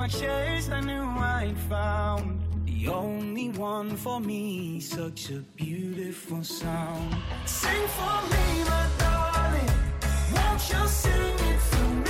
my 0.00 0.08
chest, 0.08 0.70
I 0.72 0.80
knew 0.80 1.02
I'd 1.02 1.58
found 1.68 2.40
the 2.64 2.88
only 2.88 3.50
one 3.50 3.94
for 3.96 4.18
me. 4.18 4.80
Such 4.80 5.28
a 5.28 5.40
beautiful 5.56 6.42
sound. 6.42 7.14
Sing 7.44 7.86
for 7.98 8.18
me, 8.32 8.64
my 8.64 8.86
darling. 8.98 9.70
Won't 10.34 10.62
you 10.70 10.88
sing 10.88 11.38
it 11.50 11.60
for 11.60 11.88
me? 12.04 12.09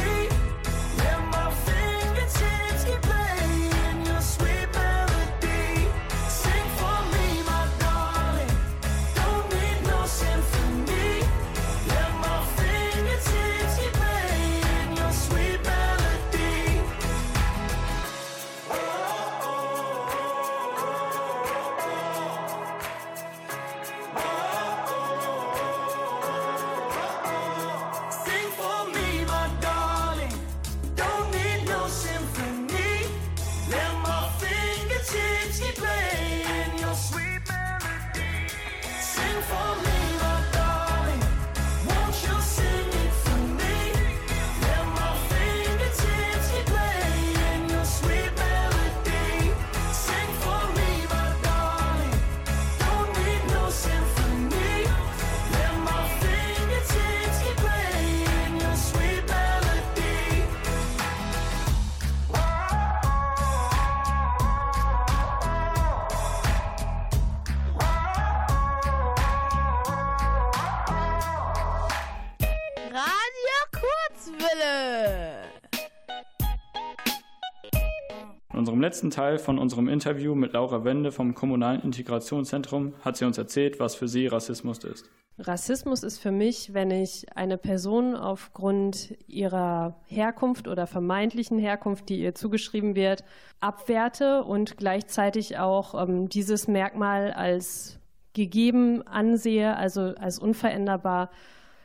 Letzten 78.90 79.10
Teil 79.10 79.38
von 79.38 79.60
unserem 79.60 79.88
Interview 79.88 80.34
mit 80.34 80.52
Laura 80.52 80.82
Wende 80.82 81.12
vom 81.12 81.32
Kommunalen 81.32 81.80
Integrationszentrum 81.80 82.92
hat 83.04 83.16
sie 83.16 83.24
uns 83.24 83.38
erzählt, 83.38 83.78
was 83.78 83.94
für 83.94 84.08
sie 84.08 84.26
Rassismus 84.26 84.82
ist. 84.82 85.08
Rassismus 85.38 86.02
ist 86.02 86.18
für 86.18 86.32
mich, 86.32 86.74
wenn 86.74 86.90
ich 86.90 87.26
eine 87.36 87.56
Person 87.56 88.16
aufgrund 88.16 89.14
ihrer 89.28 89.94
Herkunft 90.06 90.66
oder 90.66 90.88
vermeintlichen 90.88 91.56
Herkunft, 91.56 92.08
die 92.08 92.18
ihr 92.18 92.34
zugeschrieben 92.34 92.96
wird, 92.96 93.22
abwerte 93.60 94.42
und 94.42 94.76
gleichzeitig 94.76 95.56
auch 95.56 95.94
ähm, 95.94 96.28
dieses 96.28 96.66
Merkmal 96.66 97.30
als 97.30 98.00
gegeben 98.32 99.06
ansehe, 99.06 99.76
also 99.76 100.14
als 100.18 100.40
unveränderbar 100.40 101.30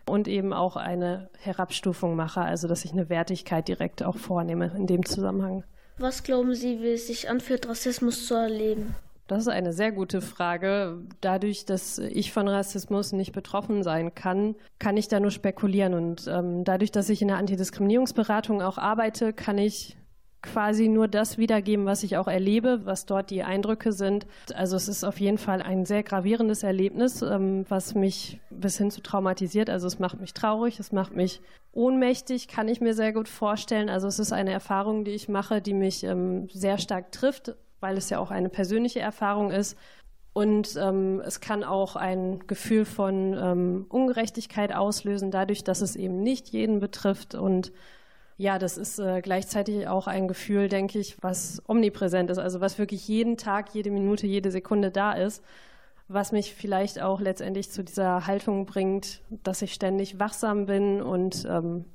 und 0.08 0.28
eben 0.28 0.54
auch 0.54 0.76
eine 0.76 1.30
Herabstufung 1.38 2.16
mache, 2.16 2.42
also 2.42 2.68
dass 2.68 2.84
ich 2.84 2.94
eine 2.94 3.10
Wertigkeit 3.10 3.68
direkt 3.68 4.02
auch 4.02 4.18
vornehme 4.18 4.72
in 4.76 4.88
dem 4.88 5.06
Zusammenhang. 5.06 5.64
Was 5.98 6.24
glauben 6.24 6.54
Sie, 6.56 6.82
wie 6.82 6.94
es 6.94 7.08
sich 7.08 7.30
anfühlt, 7.30 7.68
Rassismus 7.70 8.28
zu 8.28 8.34
erleben? 8.34 8.96
Das 9.28 9.40
ist 9.40 9.48
eine 9.48 9.74
sehr 9.74 9.92
gute 9.92 10.22
Frage. 10.22 11.00
Dadurch, 11.22 11.66
dass 11.66 11.98
ich 11.98 12.32
von 12.32 12.48
Rassismus 12.48 13.12
nicht 13.12 13.32
betroffen 13.32 13.82
sein 13.82 14.14
kann, 14.14 14.56
kann 14.78 14.98
ich 14.98 15.08
da 15.08 15.20
nur 15.20 15.32
spekulieren. 15.32 15.96
Und 15.96 16.28
ähm, 16.28 16.64
dadurch, 16.64 16.92
dass 16.92 17.10
ich 17.10 17.22
in 17.22 17.30
der 17.30 17.38
Antidiskriminierungsberatung 17.38 18.62
auch 18.62 18.78
arbeite, 18.78 19.34
kann 19.34 19.58
ich 19.58 19.98
quasi 20.46 20.88
nur 20.88 21.08
das 21.08 21.38
wiedergeben, 21.38 21.86
was 21.86 22.04
ich 22.04 22.18
auch 22.18 22.28
erlebe, 22.28 22.86
was 22.86 23.06
dort 23.06 23.30
die 23.30 23.44
Eindrücke 23.44 23.92
sind. 23.92 24.26
Also 24.54 24.76
es 24.76 24.88
ist 24.88 25.04
auf 25.04 25.20
jeden 25.20 25.38
Fall 25.38 25.62
ein 25.62 25.86
sehr 25.86 26.04
gravierendes 26.04 26.64
Erlebnis, 26.64 27.22
ähm, 27.22 27.66
was 27.68 27.96
mich 27.96 28.40
bis 28.50 28.78
hin 28.78 28.92
zu 28.92 29.02
traumatisiert. 29.02 29.70
Also 29.70 29.88
es 29.88 30.00
macht 30.00 30.22
mich 30.22 30.34
traurig, 30.34 30.80
es 30.80 30.92
macht 30.92 31.16
mich 31.16 31.42
ohnmächtig, 31.74 32.48
kann 32.48 32.68
ich 32.68 32.80
mir 32.80 32.94
sehr 32.94 33.12
gut 33.12 33.28
vorstellen. 33.28 33.90
Also 33.90 34.08
es 34.08 34.20
ist 34.20 34.32
eine 34.32 34.52
Erfahrung, 34.52 35.04
die 35.04 35.12
ich 35.12 35.28
mache, 35.28 35.62
die 35.62 35.74
mich 35.74 36.04
ähm, 36.04 36.48
sehr 36.50 36.78
stark 36.78 37.12
trifft, 37.12 37.56
weil 37.80 37.98
es 37.98 38.10
ja 38.10 38.20
auch 38.20 38.32
eine 38.32 38.50
persönliche 38.50 39.02
Erfahrung 39.02 39.52
ist. 39.52 39.78
Und 40.34 40.76
ähm, 40.76 41.22
es 41.26 41.40
kann 41.40 41.64
auch 41.64 41.96
ein 41.96 42.40
Gefühl 42.46 42.84
von 42.84 43.34
ähm, 43.40 43.86
Ungerechtigkeit 43.88 44.76
auslösen, 44.76 45.32
dadurch, 45.32 45.64
dass 45.64 45.82
es 45.82 45.96
eben 45.96 46.22
nicht 46.22 46.50
jeden 46.50 46.82
betrifft. 46.82 47.36
Und 47.36 47.72
ja, 48.38 48.60
das 48.60 48.78
ist 48.78 49.00
äh, 49.00 49.22
gleichzeitig 49.22 49.88
auch 49.88 50.08
ein 50.08 50.28
Gefühl, 50.28 50.68
denke 50.68 51.00
ich, 51.00 51.18
was 51.22 51.62
omnipräsent 51.68 52.30
ist, 52.30 52.38
also 52.38 52.60
was 52.60 52.78
wirklich 52.78 53.08
jeden 53.08 53.38
Tag, 53.38 53.74
jede 53.74 53.92
Minute, 53.92 54.28
jede 54.28 54.52
Sekunde 54.52 54.92
da 54.92 55.14
ist, 55.14 55.44
was 56.08 56.32
mich 56.32 56.54
vielleicht 56.54 57.02
auch 57.02 57.22
letztendlich 57.22 57.72
zu 57.72 57.84
dieser 57.84 58.28
Haltung 58.28 58.66
bringt, 58.66 59.22
dass 59.30 59.62
ich 59.62 59.74
ständig 59.74 60.20
wachsam 60.20 60.66
bin 60.66 61.02
und 61.02 61.46
ähm, 61.50 61.86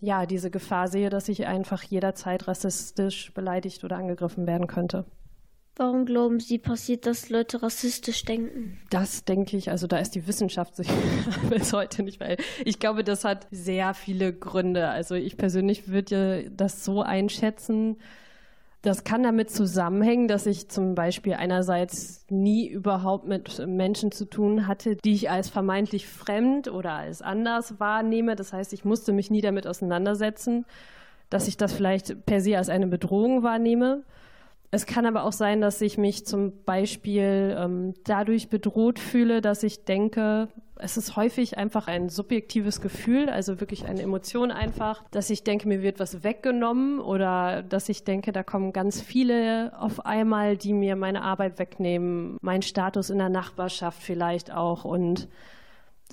ja, 0.00 0.26
diese 0.26 0.50
Gefahr 0.50 0.88
sehe, 0.88 1.10
dass 1.10 1.28
ich 1.28 1.46
einfach 1.46 1.82
jederzeit 1.82 2.46
rassistisch 2.46 3.32
beleidigt 3.34 3.84
oder 3.84 3.96
angegriffen 3.96 4.46
werden 4.46 4.66
könnte. 4.66 5.04
Warum 5.76 6.04
glauben 6.06 6.38
Sie, 6.38 6.58
passiert, 6.58 7.04
dass 7.04 7.30
Leute 7.30 7.62
rassistisch 7.62 8.24
denken? 8.24 8.78
Das 8.90 9.24
denke 9.24 9.56
ich, 9.56 9.70
also 9.70 9.88
da 9.88 9.98
ist 9.98 10.14
die 10.14 10.26
Wissenschaft 10.28 10.76
sich 10.76 10.88
bis 11.50 11.72
heute 11.72 12.04
nicht, 12.04 12.20
weil 12.20 12.36
ich 12.64 12.78
glaube, 12.78 13.02
das 13.02 13.24
hat 13.24 13.48
sehr 13.50 13.92
viele 13.94 14.32
Gründe. 14.32 14.88
Also 14.88 15.16
ich 15.16 15.36
persönlich 15.36 15.88
würde 15.88 16.50
das 16.50 16.84
so 16.84 17.02
einschätzen, 17.02 17.96
Das 18.84 19.02
kann 19.02 19.22
damit 19.22 19.48
zusammenhängen, 19.50 20.28
dass 20.28 20.44
ich 20.44 20.68
zum 20.68 20.94
Beispiel 20.94 21.32
einerseits 21.32 22.26
nie 22.28 22.68
überhaupt 22.68 23.26
mit 23.26 23.66
Menschen 23.66 24.12
zu 24.12 24.26
tun 24.26 24.66
hatte, 24.66 24.96
die 24.96 25.14
ich 25.14 25.30
als 25.30 25.48
vermeintlich 25.48 26.06
fremd 26.06 26.68
oder 26.70 26.92
als 26.92 27.22
anders 27.22 27.80
wahrnehme. 27.80 28.36
Das 28.36 28.52
heißt, 28.52 28.74
ich 28.74 28.84
musste 28.84 29.14
mich 29.14 29.30
nie 29.30 29.40
damit 29.40 29.66
auseinandersetzen, 29.66 30.66
dass 31.30 31.48
ich 31.48 31.56
das 31.56 31.72
vielleicht 31.72 32.26
per 32.26 32.42
se 32.42 32.58
als 32.58 32.68
eine 32.68 32.86
Bedrohung 32.86 33.42
wahrnehme. 33.42 34.02
Es 34.74 34.86
kann 34.86 35.06
aber 35.06 35.22
auch 35.22 35.32
sein, 35.32 35.60
dass 35.60 35.80
ich 35.80 35.98
mich 35.98 36.26
zum 36.26 36.64
Beispiel 36.64 37.56
ähm, 37.56 37.94
dadurch 38.02 38.48
bedroht 38.48 38.98
fühle, 38.98 39.40
dass 39.40 39.62
ich 39.62 39.84
denke, 39.84 40.48
es 40.74 40.96
ist 40.96 41.14
häufig 41.14 41.56
einfach 41.56 41.86
ein 41.86 42.08
subjektives 42.08 42.80
Gefühl, 42.80 43.28
also 43.28 43.60
wirklich 43.60 43.86
eine 43.86 44.02
Emotion 44.02 44.50
einfach, 44.50 45.04
dass 45.12 45.30
ich 45.30 45.44
denke, 45.44 45.68
mir 45.68 45.80
wird 45.82 46.00
was 46.00 46.24
weggenommen 46.24 46.98
oder 46.98 47.62
dass 47.62 47.88
ich 47.88 48.02
denke, 48.02 48.32
da 48.32 48.42
kommen 48.42 48.72
ganz 48.72 49.00
viele 49.00 49.72
auf 49.78 50.04
einmal, 50.04 50.56
die 50.56 50.72
mir 50.72 50.96
meine 50.96 51.22
Arbeit 51.22 51.60
wegnehmen, 51.60 52.36
meinen 52.42 52.62
Status 52.62 53.10
in 53.10 53.18
der 53.18 53.28
Nachbarschaft 53.28 54.02
vielleicht 54.02 54.52
auch. 54.52 54.84
Und 54.84 55.28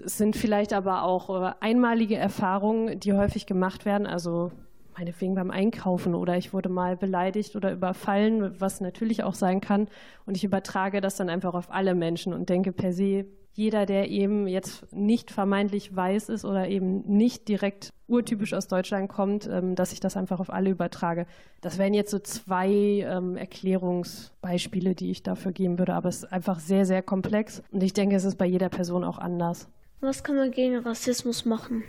es 0.06 0.20
sind 0.20 0.36
vielleicht 0.36 0.74
aber 0.74 1.02
auch 1.02 1.30
äh, 1.42 1.54
einmalige 1.62 2.18
Erfahrungen, 2.18 3.00
die 3.00 3.14
häufig 3.14 3.48
gemacht 3.48 3.86
werden, 3.86 4.06
also 4.06 4.52
meinetwegen 4.98 5.36
beim 5.36 5.52
Einkaufen 5.52 6.16
oder 6.16 6.38
ich 6.38 6.54
wurde 6.54 6.70
mal 6.70 6.98
beleidigt 6.98 7.56
oder 7.56 7.72
überfallen, 7.72 8.60
was 8.60 8.82
natürlich 8.82 9.24
auch 9.24 9.34
sein 9.34 9.62
kann. 9.62 9.88
Und 10.26 10.38
ich 10.38 10.44
übertrage 10.44 11.02
das 11.02 11.16
dann 11.16 11.30
einfach 11.30 11.54
auf 11.54 11.72
alle 11.72 11.96
Menschen 11.96 12.34
und 12.34 12.50
denke 12.50 12.72
per 12.72 12.94
se, 12.94 13.26
jeder, 13.54 13.86
der 13.86 14.10
eben 14.10 14.48
jetzt 14.48 14.94
nicht 14.94 15.30
vermeintlich 15.32 15.94
weiß 15.96 16.30
ist 16.30 16.46
oder 16.46 16.70
eben 16.70 17.02
nicht 17.02 17.48
direkt 17.48 17.90
urtypisch 18.08 18.54
aus 18.54 18.68
Deutschland 18.68 19.10
kommt, 19.10 19.48
ähm, 19.48 19.76
dass 19.76 19.94
ich 19.94 20.00
das 20.00 20.16
einfach 20.16 20.40
auf 20.40 20.50
alle 20.52 20.70
übertrage. 20.70 21.26
Das 21.60 21.78
wären 21.78 21.94
jetzt 21.94 22.12
so 22.12 22.20
zwei 22.20 22.70
ähm, 22.70 23.36
Erklärungsbeispiele, 23.36 24.96
die 24.96 25.12
ich 25.12 25.24
dafür 25.24 25.52
geben 25.52 25.80
würde, 25.80 25.94
aber 25.94 26.10
es 26.10 26.24
ist 26.24 26.32
einfach 26.32 26.60
sehr, 26.60 26.86
sehr 26.86 27.02
komplex 27.02 27.62
und 27.72 27.84
ich 27.84 27.94
denke, 27.94 28.16
es 28.16 28.26
ist 28.26 28.38
bei 28.38 28.46
jeder 28.46 28.70
Person 28.70 29.04
auch 29.04 29.18
anders. 29.18 29.68
Was 30.00 30.24
kann 30.24 30.36
man 30.36 30.52
gegen 30.52 30.78
Rassismus 30.78 31.46
machen? 31.46 31.84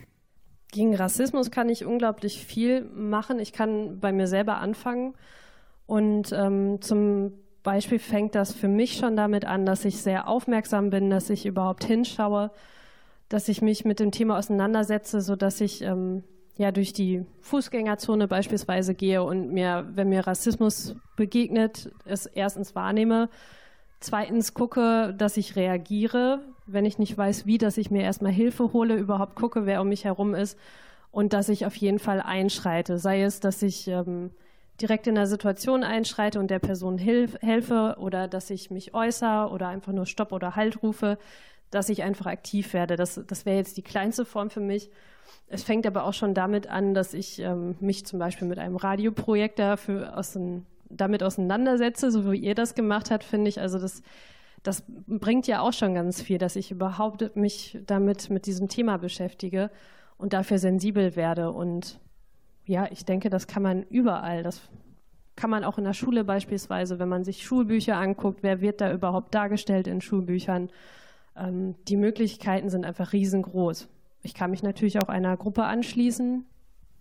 Gegen 0.73 0.97
Rassismus 0.97 1.51
kann 1.51 1.69
ich 1.69 1.85
unglaublich 1.85 2.45
viel 2.45 2.87
machen. 2.95 3.39
Ich 3.39 3.53
kann 3.53 4.01
bei 4.01 4.11
mir 4.11 4.27
selber 4.27 4.57
anfangen. 4.57 5.15
Und 5.87 6.33
ähm, 6.33 6.81
zum 6.81 7.35
Beispiel 7.63 7.99
fängt 7.99 8.35
das 8.35 8.53
für 8.53 8.69
mich 8.69 8.97
schon 8.97 9.15
damit 9.15 9.45
an, 9.45 9.67
dass 9.67 9.85
ich 9.85 10.01
sehr 10.01 10.27
aufmerksam 10.27 10.89
bin, 10.89 11.11
dass 11.11 11.29
ich 11.29 11.45
überhaupt 11.45 11.85
hinschaue, 11.85 12.51
dass 13.29 13.49
ich 13.49 13.61
mich 13.61 13.85
mit 13.85 14.01
dem 14.01 14.11
Thema 14.11 14.39
auseinandersetze, 14.39 15.21
sodass 15.21 15.61
ich 15.61 15.83
ähm, 15.83 16.25
ja 16.57 16.73
durch 16.73 16.95
die 16.95 17.27
Fußgängerzone 17.41 18.27
beispielsweise 18.27 18.95
gehe 18.95 19.23
und 19.23 19.53
mir, 19.53 19.87
wenn 19.95 20.09
mir 20.09 20.27
Rassismus 20.27 20.97
begegnet, 21.17 21.93
es 22.07 22.25
erstens 22.25 22.75
wahrnehme, 22.75 23.29
zweitens 24.01 24.55
gucke, 24.55 25.15
dass 25.17 25.37
ich 25.37 25.55
reagiere, 25.55 26.41
wenn 26.73 26.85
ich 26.85 26.99
nicht 26.99 27.17
weiß, 27.17 27.47
wie, 27.47 27.59
dass 27.59 27.77
ich 27.77 27.91
mir 27.91 28.03
erstmal 28.03 28.33
Hilfe 28.33 28.73
hole, 28.73 28.97
überhaupt 28.97 29.37
gucke, 29.37 29.67
wer 29.67 29.81
um 29.81 29.89
mich 29.89 30.05
herum 30.05 30.35
ist 30.35 30.59
und 31.11 31.33
dass 31.33 31.49
ich 31.49 31.67
auf 31.67 31.77
jeden 31.77 31.99
Fall 31.99 32.21
einschreite. 32.21 32.99
Sei 32.99 33.23
es, 33.23 33.41
dass 33.41 33.63
ich 33.63 33.89
ähm, 33.89 34.31
direkt 34.81 35.07
in 35.07 35.15
der 35.15 35.27
Situation 35.27 35.85
einschreite 35.85 36.41
und 36.41 36.51
der 36.51 36.59
Person 36.59 36.99
hilf, 36.99 37.37
helfe 37.41 37.97
oder 37.99 38.29
dass 38.29 38.51
ich 38.51 38.71
mich 38.71 38.95
äußere 38.95 39.51
oder 39.51 39.69
einfach 39.69 39.93
nur 39.93 40.07
Stopp 40.07 40.33
oder 40.33 40.57
Halt 40.57 40.83
rufe, 40.83 41.19
dass 41.71 41.89
ich 41.89 42.03
einfach 42.03 42.27
aktiv 42.27 42.73
werde. 42.73 42.97
Das, 42.97 43.21
das 43.27 43.47
wäre 43.47 43.57
jetzt 43.57 43.77
die 43.77 43.83
kleinste 43.83 44.25
Form 44.25 44.51
für 44.51 44.61
mich. 44.61 44.91
Es 45.49 45.63
fängt 45.63 45.87
aber 45.87 46.05
auch 46.05 46.15
schon 46.15 46.35
damit 46.35 46.67
an, 46.67 46.95
dass 46.95 47.15
ich 47.15 47.39
ähm, 47.41 47.77
mich 47.81 48.07
zum 48.07 48.19
Beispiel 48.19 48.49
mit 48.49 48.59
einem 48.59 48.77
Radioprojekt 48.77 49.59
dafür 49.59 50.17
aus 50.17 50.39
damit 50.89 51.23
auseinandersetze, 51.23 52.11
so 52.11 52.31
wie 52.31 52.39
ihr 52.39 52.55
das 52.55 52.75
gemacht 52.75 53.11
habt, 53.11 53.25
finde 53.25 53.49
ich. 53.49 53.61
Also 53.61 53.79
das, 53.79 54.03
das 54.63 54.85
bringt 54.87 55.47
ja 55.47 55.61
auch 55.61 55.73
schon 55.73 55.95
ganz 55.95 56.23
viel, 56.23 56.39
dass 56.39 56.57
ich 56.57 56.71
überhaupt 56.71 57.35
mich 57.37 57.79
damit 57.87 58.31
mit 58.31 58.47
diesem 58.47 58.69
Thema 58.69 58.97
beschäftige 58.97 59.71
und 60.19 60.33
dafür 60.33 60.59
sensibel 60.59 61.17
werde. 61.17 61.51
Und 61.51 61.99
ja, 62.65 62.87
ich 62.91 63.05
denke, 63.05 63.29
das 63.29 63.47
kann 63.47 63.63
man 63.63 63.83
überall. 63.83 64.43
Das 64.43 64.61
kann 65.35 65.51
man 65.51 65.65
auch 65.65 65.79
in 65.79 65.85
der 65.85 65.95
Schule 65.95 66.25
beispielsweise, 66.25 66.99
wenn 66.99 67.09
man 67.09 67.25
sich 67.25 67.45
Schulbücher 67.45 67.97
anguckt, 67.97 68.43
wer 68.43 68.61
wird 68.61 68.81
da 68.81 68.93
überhaupt 68.93 69.35
dargestellt 69.35 69.89
in 69.89 70.01
Schulbüchern. 70.01 70.71
Ähm, 71.37 71.75
die 71.89 71.97
Möglichkeiten 71.97 72.69
sind 72.69 72.85
einfach 72.85 73.13
riesengroß. 73.13 73.89
Ich 74.23 74.35
kann 74.35 74.53
mich 74.53 74.63
natürlich 74.63 75.01
auch 75.03 75.09
einer 75.09 75.37
Gruppe 75.37 75.65
anschließen, 75.65 76.45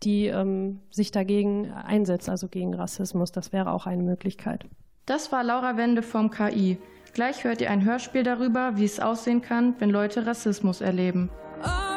die 0.02 0.26
ähm, 0.28 0.80
sich 0.90 1.12
dagegen 1.12 1.72
einsetzt, 1.72 2.30
also 2.30 2.48
gegen 2.48 2.74
Rassismus. 2.74 3.32
Das 3.32 3.54
wäre 3.54 3.72
auch 3.72 3.86
eine 3.86 4.02
Möglichkeit. 4.02 4.66
Das 5.06 5.32
war 5.32 5.44
Laura 5.44 5.78
Wende 5.78 6.02
vom 6.02 6.32
KI. 6.32 6.80
Gleich 7.14 7.44
hört 7.44 7.60
ihr 7.62 7.70
ein 7.70 7.84
Hörspiel 7.84 8.24
darüber, 8.24 8.78
wie 8.78 8.86
es 8.86 9.00
aussehen 9.00 9.42
kann, 9.42 9.76
wenn 9.80 9.90
Leute 9.90 10.26
Rassismus 10.26 10.80
erleben. 10.80 11.30
I 11.64 11.91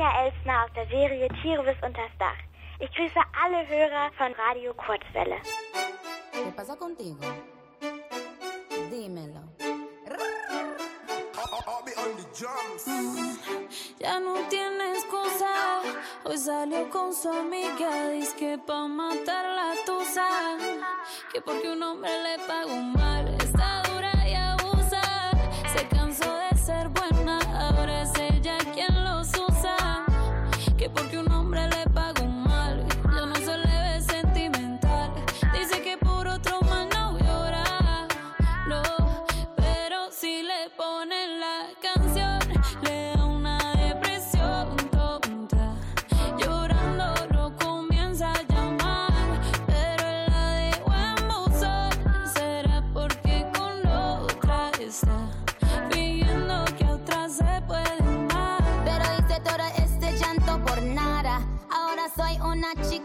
Enja 0.00 0.24
Elsner 0.24 0.64
aus 0.64 0.70
der 0.74 0.86
Serie 0.86 1.28
Tiere 1.42 1.62
bis 1.62 1.76
unters 1.82 2.10
Dach. 2.18 2.40
Ich 2.78 2.90
grüße 2.94 3.20
alle 3.38 3.68
Hörer 3.68 4.10
von 4.16 4.32
Radio 4.32 4.72
Kurzwelle. 4.72 5.36
¿Qué 6.32 6.52
pasa 6.56 6.74
contigo? 6.74 7.20
Dímelo. 8.90 9.42
Ya 13.98 14.20
no 14.20 14.36
tiene 14.48 14.92
excusa. 14.94 15.82
Hoy 16.24 16.38
salió 16.38 16.88
con 16.88 17.12
su 17.12 17.28
amiga. 17.28 18.08
Dice 18.08 18.34
que 18.36 18.56
pa' 18.56 18.88
matar 18.88 19.44
la 19.54 19.74
tusa. 19.84 20.26
Que 21.30 21.42
porque 21.42 21.72
un 21.72 21.82
hombre 21.82 22.10
le 22.22 22.38
pagó 22.46 22.74
mal. 22.74 23.28
Está 23.34 23.82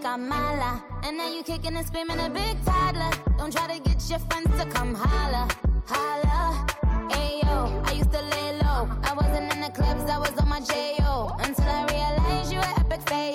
chica 0.06 0.18
mala. 0.18 0.84
And 1.04 1.18
now 1.18 1.30
you 1.30 1.44
kicking 1.44 1.76
and 1.76 1.86
screaming 1.86 2.20
a 2.20 2.30
big 2.30 2.64
toddler. 2.64 3.12
Don't 3.38 3.52
try 3.52 3.68
to 3.76 3.82
get 3.82 4.10
your 4.10 4.20
friends 4.20 4.50
to 4.60 4.66
come 4.70 4.94
holla. 4.94 5.48
Holla. 5.88 6.66
Ayo, 7.10 7.88
I 7.88 7.92
used 7.94 8.12
to 8.12 8.22
lay 8.22 8.58
low. 8.64 8.90
I 9.04 9.14
wasn't 9.14 9.54
in 9.54 9.62
the 9.62 9.70
clubs, 9.70 10.10
I 10.10 10.18
was 10.20 10.34
on 10.38 10.50
my 10.50 10.60
J.O. 10.60 11.36
Until 11.40 11.66
I 11.66 11.86
realized 11.92 12.52
you 12.52 12.60
were 12.60 12.74
epic 12.80 13.02
fail. 13.10 13.35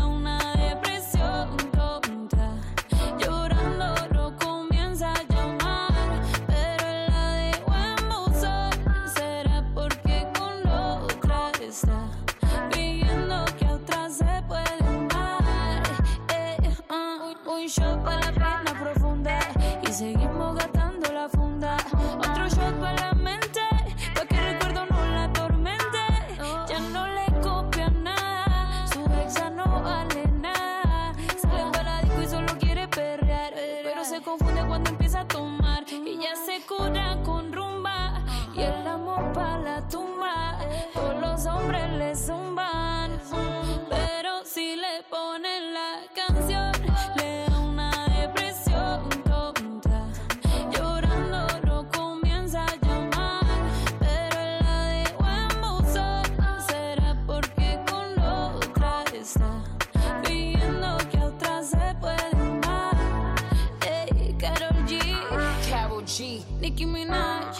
Nicki 66.81 66.93
Minaj, 66.93 67.57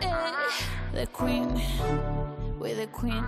ey, 0.00 0.12
the 0.92 1.06
Queen, 1.12 1.60
we're 2.60 2.76
the 2.76 2.86
Queen. 2.86 3.24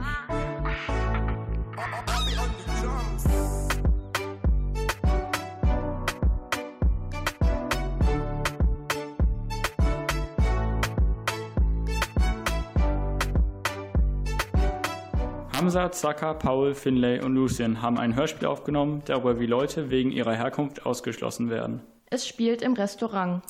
Hamza, 15.52 15.90
Zaka, 15.90 16.34
Paul, 16.34 16.72
Finlay 16.74 17.20
und 17.20 17.34
Lucien 17.34 17.82
haben 17.82 17.98
ein 17.98 18.14
Hörspiel 18.14 18.46
aufgenommen, 18.46 19.02
darüber 19.06 19.40
wie 19.40 19.46
Leute 19.46 19.90
wegen 19.90 20.12
ihrer 20.12 20.34
Herkunft 20.34 20.86
ausgeschlossen 20.86 21.50
werden. 21.50 21.80
Es 22.10 22.28
spielt 22.28 22.62
im 22.62 22.74
Restaurant. 22.74 23.42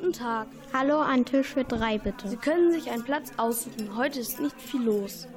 Guten 0.00 0.14
Tag. 0.14 0.46
Hallo, 0.72 1.00
ein 1.00 1.26
Tisch 1.26 1.48
für 1.48 1.62
drei 1.62 1.98
bitte. 1.98 2.26
Sie 2.26 2.38
können 2.38 2.72
sich 2.72 2.90
einen 2.90 3.04
Platz 3.04 3.32
aussuchen. 3.36 3.98
Heute 3.98 4.20
ist 4.20 4.40
nicht 4.40 4.58
viel 4.58 4.80
los. 4.80 5.28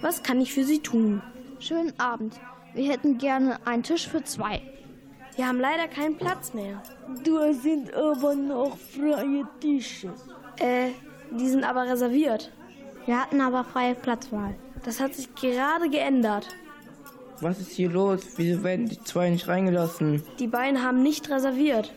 Was 0.00 0.22
kann 0.22 0.40
ich 0.40 0.54
für 0.54 0.64
Sie 0.64 0.78
tun? 0.78 1.20
Schönen 1.58 1.92
Abend. 2.00 2.40
Wir 2.72 2.90
hätten 2.90 3.18
gerne 3.18 3.58
einen 3.66 3.82
Tisch 3.82 4.08
für 4.08 4.24
zwei. 4.24 4.62
Wir 5.36 5.48
haben 5.48 5.60
leider 5.60 5.86
keinen 5.86 6.16
Platz 6.16 6.54
mehr. 6.54 6.82
Da 7.24 7.52
sind 7.52 7.92
aber 7.92 8.34
noch 8.34 8.78
freie 8.78 9.46
Tische. 9.60 10.14
Äh, 10.58 10.92
die 11.30 11.48
sind 11.50 11.64
aber 11.64 11.82
reserviert. 11.82 12.50
Wir 13.04 13.20
hatten 13.20 13.42
aber 13.42 13.64
freie 13.64 13.94
Platzwahl. 13.94 14.54
Das 14.82 14.98
hat 14.98 15.12
sich 15.12 15.34
gerade 15.34 15.90
geändert. 15.90 16.48
Was 17.42 17.60
ist 17.60 17.72
hier 17.72 17.90
los? 17.90 18.22
Wieso 18.36 18.64
werden 18.64 18.88
die 18.88 19.02
zwei 19.02 19.28
nicht 19.28 19.46
reingelassen? 19.46 20.22
Die 20.38 20.46
beiden 20.46 20.82
haben 20.82 21.02
nicht 21.02 21.28
reserviert. 21.28 21.92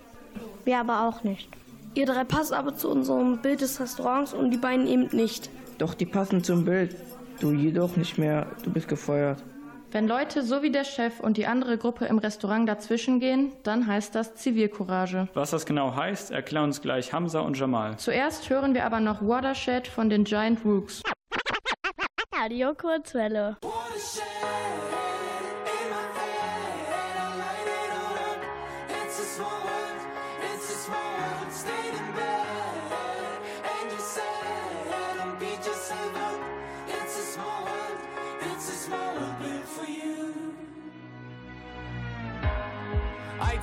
Wir 0.65 0.79
aber 0.79 1.07
auch 1.07 1.23
nicht. 1.23 1.47
Ihr 1.93 2.05
drei 2.05 2.23
passt 2.25 2.51
aber 2.51 2.75
zu 2.75 2.89
unserem 2.89 3.41
Bild 3.41 3.61
des 3.61 3.79
Restaurants 3.79 4.33
und 4.33 4.51
die 4.51 4.57
beiden 4.57 4.87
eben 4.87 5.15
nicht. 5.15 5.49
Doch, 5.77 5.93
die 5.93 6.05
passen 6.05 6.43
zum 6.43 6.65
Bild. 6.65 6.95
Du 7.39 7.51
jedoch 7.53 7.95
nicht 7.95 8.17
mehr. 8.17 8.47
Du 8.63 8.71
bist 8.71 8.87
gefeuert. 8.87 9.43
Wenn 9.91 10.07
Leute 10.07 10.43
so 10.43 10.61
wie 10.61 10.71
der 10.71 10.83
Chef 10.83 11.21
und 11.21 11.37
die 11.37 11.47
andere 11.47 11.77
Gruppe 11.77 12.05
im 12.05 12.17
Restaurant 12.17 12.67
dazwischen 12.67 13.21
gehen, 13.21 13.53
dann 13.63 13.87
heißt 13.87 14.13
das 14.13 14.35
Zivilcourage. 14.35 15.29
Was 15.33 15.51
das 15.51 15.65
genau 15.65 15.95
heißt, 15.95 16.31
erklären 16.31 16.65
uns 16.65 16.81
gleich 16.81 17.13
Hamza 17.13 17.39
und 17.39 17.57
Jamal. 17.57 17.97
Zuerst 17.97 18.49
hören 18.49 18.73
wir 18.73 18.85
aber 18.85 18.99
noch 18.99 19.21
Watershed 19.21 19.87
von 19.87 20.09
den 20.09 20.25
Giant 20.25 20.65
Rooks. 20.65 21.01
Radio 22.37 22.73
Kurzwelle. 22.73 23.55
It's 23.95 24.21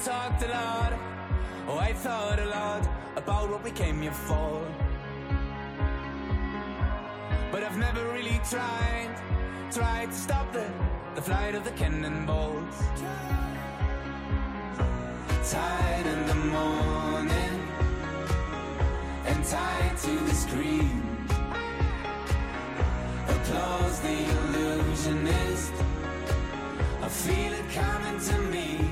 talked 0.05 0.43
a 0.43 0.49
lot. 0.49 0.93
Oh, 1.69 1.79
I 1.79 1.93
thought 1.93 2.41
a 2.41 2.47
lot 2.47 2.89
about 3.15 3.49
what 3.51 3.63
we 3.63 3.71
came 3.71 4.03
here 4.03 4.11
for. 4.11 4.67
But 7.53 7.63
I've 7.63 7.79
never 7.79 8.05
really 8.13 8.41
tried, 8.51 9.15
tried 9.71 10.07
to 10.07 10.17
stop 10.17 10.53
the, 10.53 10.67
the 11.15 11.23
flight 11.23 11.55
of 11.55 11.63
the 11.63 11.71
cannonballs. 11.73 12.75
Tied 15.51 16.07
in 16.07 16.27
the 16.27 16.35
morning, 16.35 17.57
and 19.27 19.45
tied 19.45 19.97
to 19.99 20.11
the 20.11 20.35
screen. 20.35 21.27
Applause 23.29 24.01
the 24.01 24.19
illusionist. 24.35 25.73
I 27.03 27.09
feel 27.09 27.53
it 27.53 27.71
coming 27.71 28.21
to 28.21 28.39
me. 28.51 28.92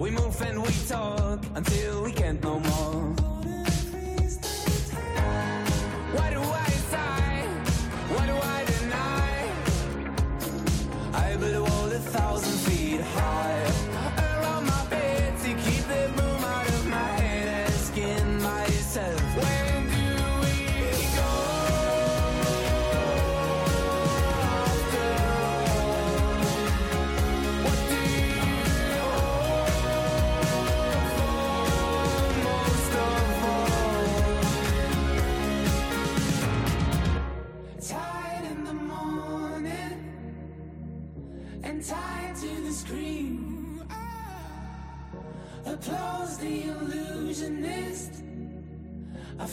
We 0.00 0.10
move 0.10 0.40
and 0.40 0.62
we 0.62 0.72
talk 0.88 1.44
until 1.54 2.04
we 2.04 2.12
can't 2.12 2.42
no 2.42 2.58
more. 2.58 3.29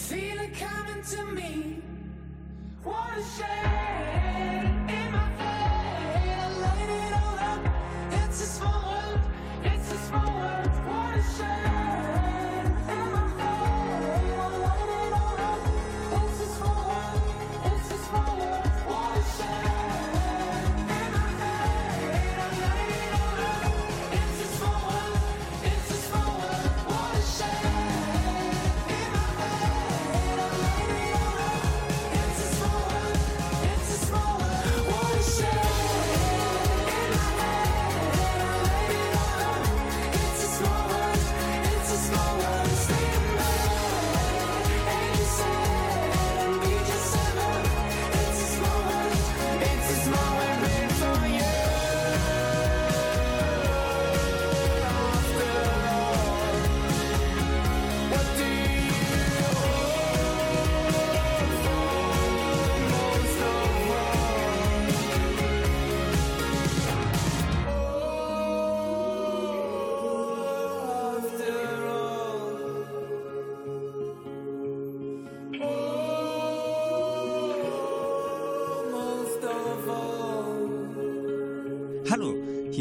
feel 0.08 0.40
it 0.40 0.54
coming 0.54 1.04
to 1.04 1.22
me. 1.34 1.82
What 2.82 3.18
a 3.18 3.24
shame. 3.38 3.57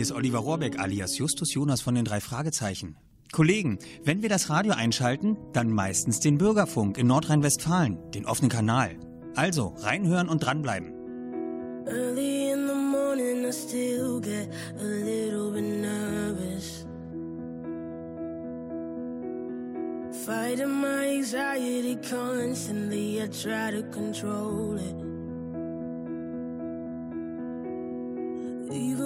ist 0.07 0.13
Oliver 0.13 0.39
Rohrbeck 0.39 0.79
alias 0.79 1.19
Justus 1.19 1.53
Jonas 1.53 1.81
von 1.81 1.97
den 1.97 2.05
drei 2.05 2.21
Fragezeichen. 2.21 2.97
Kollegen, 3.33 3.81
wenn 4.05 4.23
wir 4.23 4.29
das 4.29 4.51
Radio 4.51 4.73
einschalten, 4.73 5.37
dann 5.53 5.69
meistens 5.69 6.21
den 6.21 6.39
Bürgerfunk 6.39 6.97
in 6.97 7.09
Nordrhein-Westfalen, 7.09 7.99
den 8.13 8.25
offenen 8.25 8.49
Kanal. 8.49 8.97
Also 9.35 9.75
reinhören 9.79 10.29
und 10.29 10.45
dranbleiben. 10.45 10.93
Early 11.89 12.53
in 12.53 12.69
the 12.69 12.75
morning 12.75 13.45
I 13.45 13.51
still 13.51 14.21
get 14.21 14.49
a 14.79 14.85
little 14.85 15.51
bit 15.51 15.65
nervous 15.65 16.87
Fighting 20.25 20.81
my 20.81 21.17
anxiety 21.17 21.97
constantly, 22.09 23.23
I 23.23 23.27
try 23.29 23.73
to 23.73 23.83
control 23.91 24.77
it 24.79 25.07
Even 28.73 29.06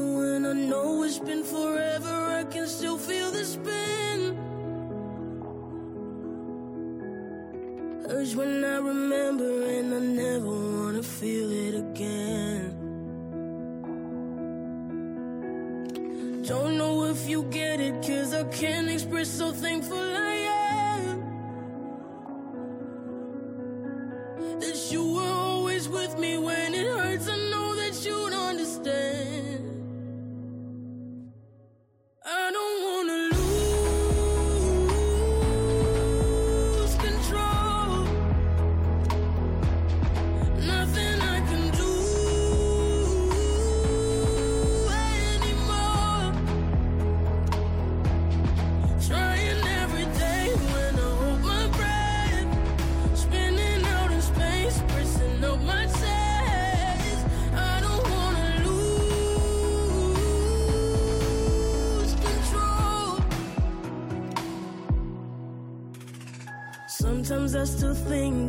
it's 1.10 1.18
been 1.18 1.42
forever, 1.42 2.16
I 2.38 2.44
can 2.44 2.68
still 2.68 2.96
feel 2.96 3.32
the 3.32 3.44
spin. 3.44 4.38
Urge 8.08 8.36
when 8.36 8.64
I 8.64 8.76
remember, 8.76 9.50
and 9.76 9.92
I 9.92 9.98
never 9.98 10.46
wanna 10.46 11.02
feel 11.02 11.50
it 11.66 11.74
again. 11.74 12.76
Don't 16.46 16.78
know 16.78 17.06
if 17.06 17.28
you 17.28 17.42
get 17.42 17.80
it, 17.80 17.94
cause 18.06 18.32
I 18.32 18.44
can't 18.44 18.88
express 18.88 19.30
so 19.30 19.50
thankful. 19.50 20.19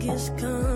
longest 0.08 0.38
come. 0.38 0.71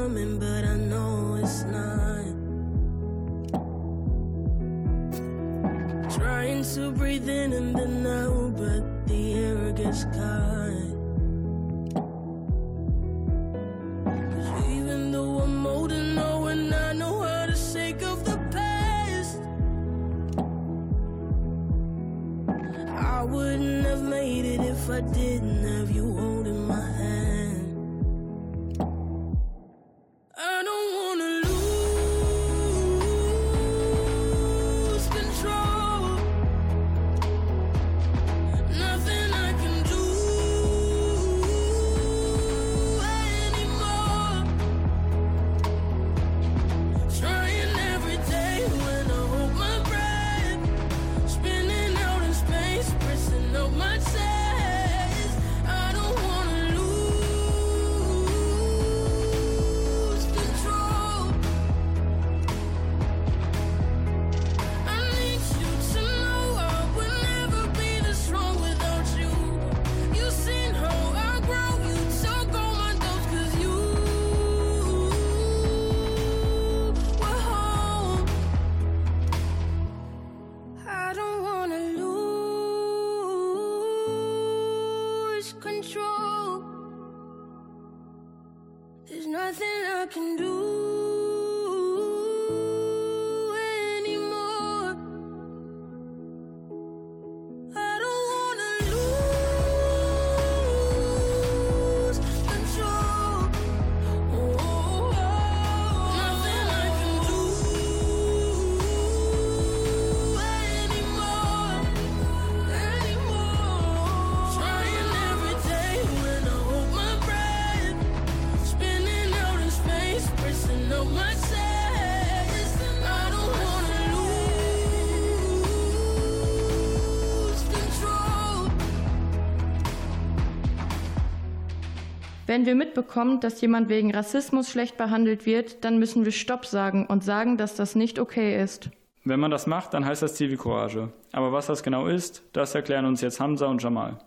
Wenn 132.47 132.67
wir 132.67 132.75
mitbekommen, 132.75 133.39
dass 133.39 133.61
jemand 133.61 133.89
wegen 133.89 134.13
Rassismus 134.13 134.69
schlecht 134.69 134.97
behandelt 134.97 135.47
wird, 135.47 135.83
dann 135.83 135.97
müssen 135.97 136.25
wir 136.25 136.31
Stopp 136.31 136.65
sagen 136.65 137.07
und 137.07 137.23
sagen, 137.23 137.57
dass 137.57 137.75
das 137.75 137.95
nicht 137.95 138.19
okay 138.19 138.61
ist. 138.61 138.91
Wenn 139.23 139.39
man 139.39 139.49
das 139.49 139.65
macht, 139.65 139.95
dann 139.95 140.05
heißt 140.05 140.21
das 140.21 140.35
Zivilcourage. 140.35 141.11
Aber 141.31 141.51
was 141.51 141.65
das 141.65 141.81
genau 141.81 142.05
ist, 142.05 142.43
das 142.53 142.75
erklären 142.75 143.05
uns 143.05 143.21
jetzt 143.21 143.39
Hamza 143.39 143.65
und 143.65 143.81
Jamal. 143.81 144.19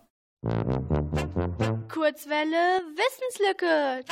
Kurzwelle 1.89 2.83
Wissenslücke. 2.97 4.05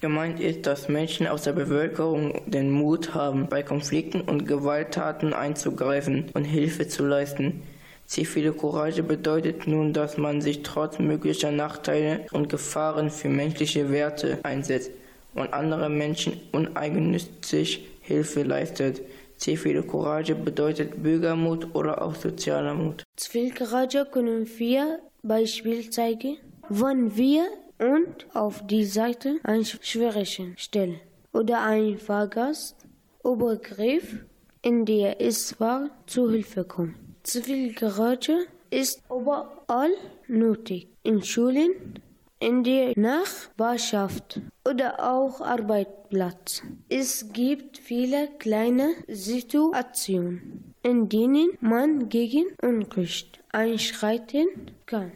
Gemeint 0.00 0.38
ist, 0.40 0.66
dass 0.66 0.88
Menschen 0.88 1.26
aus 1.26 1.42
der 1.42 1.52
Bevölkerung 1.52 2.42
den 2.46 2.70
Mut 2.70 3.14
haben, 3.14 3.48
bei 3.48 3.62
Konflikten 3.62 4.20
und 4.20 4.46
Gewalttaten 4.46 5.32
einzugreifen 5.32 6.30
und 6.34 6.44
Hilfe 6.44 6.88
zu 6.88 7.06
leisten. 7.06 7.62
Zivile 8.06 8.52
Courage 8.52 9.02
bedeutet 9.02 9.66
nun, 9.66 9.92
dass 9.92 10.16
man 10.16 10.40
sich 10.40 10.62
trotz 10.62 10.98
möglicher 10.98 11.50
Nachteile 11.50 12.26
und 12.30 12.48
Gefahren 12.48 13.10
für 13.10 13.28
menschliche 13.28 13.90
Werte 13.90 14.38
einsetzt 14.44 14.92
und 15.34 15.52
anderen 15.52 15.98
Menschen 15.98 16.40
uneigennützig 16.52 17.86
Hilfe 18.00 18.44
leistet. 18.44 19.02
Zivile 19.36 19.82
Courage 19.82 20.34
bedeutet 20.34 21.02
Bürgermut 21.02 21.74
oder 21.74 22.00
auch 22.00 22.14
sozialer 22.14 22.74
Mut. 22.74 23.02
Zivilcourage 23.16 24.06
können 24.10 24.48
wir 24.56 25.00
Beispiel 25.22 25.90
zeigen, 25.90 26.38
wenn 26.68 27.16
wir 27.16 27.44
uns 27.78 28.24
auf 28.32 28.66
die 28.66 28.84
Seite 28.84 29.38
eines 29.42 29.78
Schwierigen 29.82 30.54
stellen 30.56 31.00
oder 31.32 31.62
ein 31.62 31.98
Fahrgast 31.98 32.76
Obergriff, 33.22 34.24
in 34.62 34.86
der 34.86 35.20
es 35.20 35.58
war, 35.58 35.90
zu 36.06 36.30
Hilfe 36.30 36.64
kommt. 36.64 36.94
Zivilcourage 37.26 38.46
ist 38.70 39.02
überall 39.10 39.90
nötig. 40.28 40.86
In 41.02 41.24
Schulen, 41.24 41.98
in 42.38 42.62
der 42.62 42.92
Nachbarschaft 42.96 44.40
oder 44.64 45.02
auch 45.02 45.40
Arbeitsplatz. 45.40 46.62
Es 46.88 47.32
gibt 47.32 47.78
viele 47.78 48.28
kleine 48.38 48.94
Situationen, 49.08 50.72
in 50.84 51.08
denen 51.08 51.58
man 51.60 52.08
gegen 52.08 52.46
Unrecht 52.62 53.40
einschreiten 53.50 54.46
kann. 54.86 55.10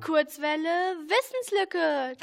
Kurzwelle 0.00 0.96
Wissenslücke. 1.06 2.16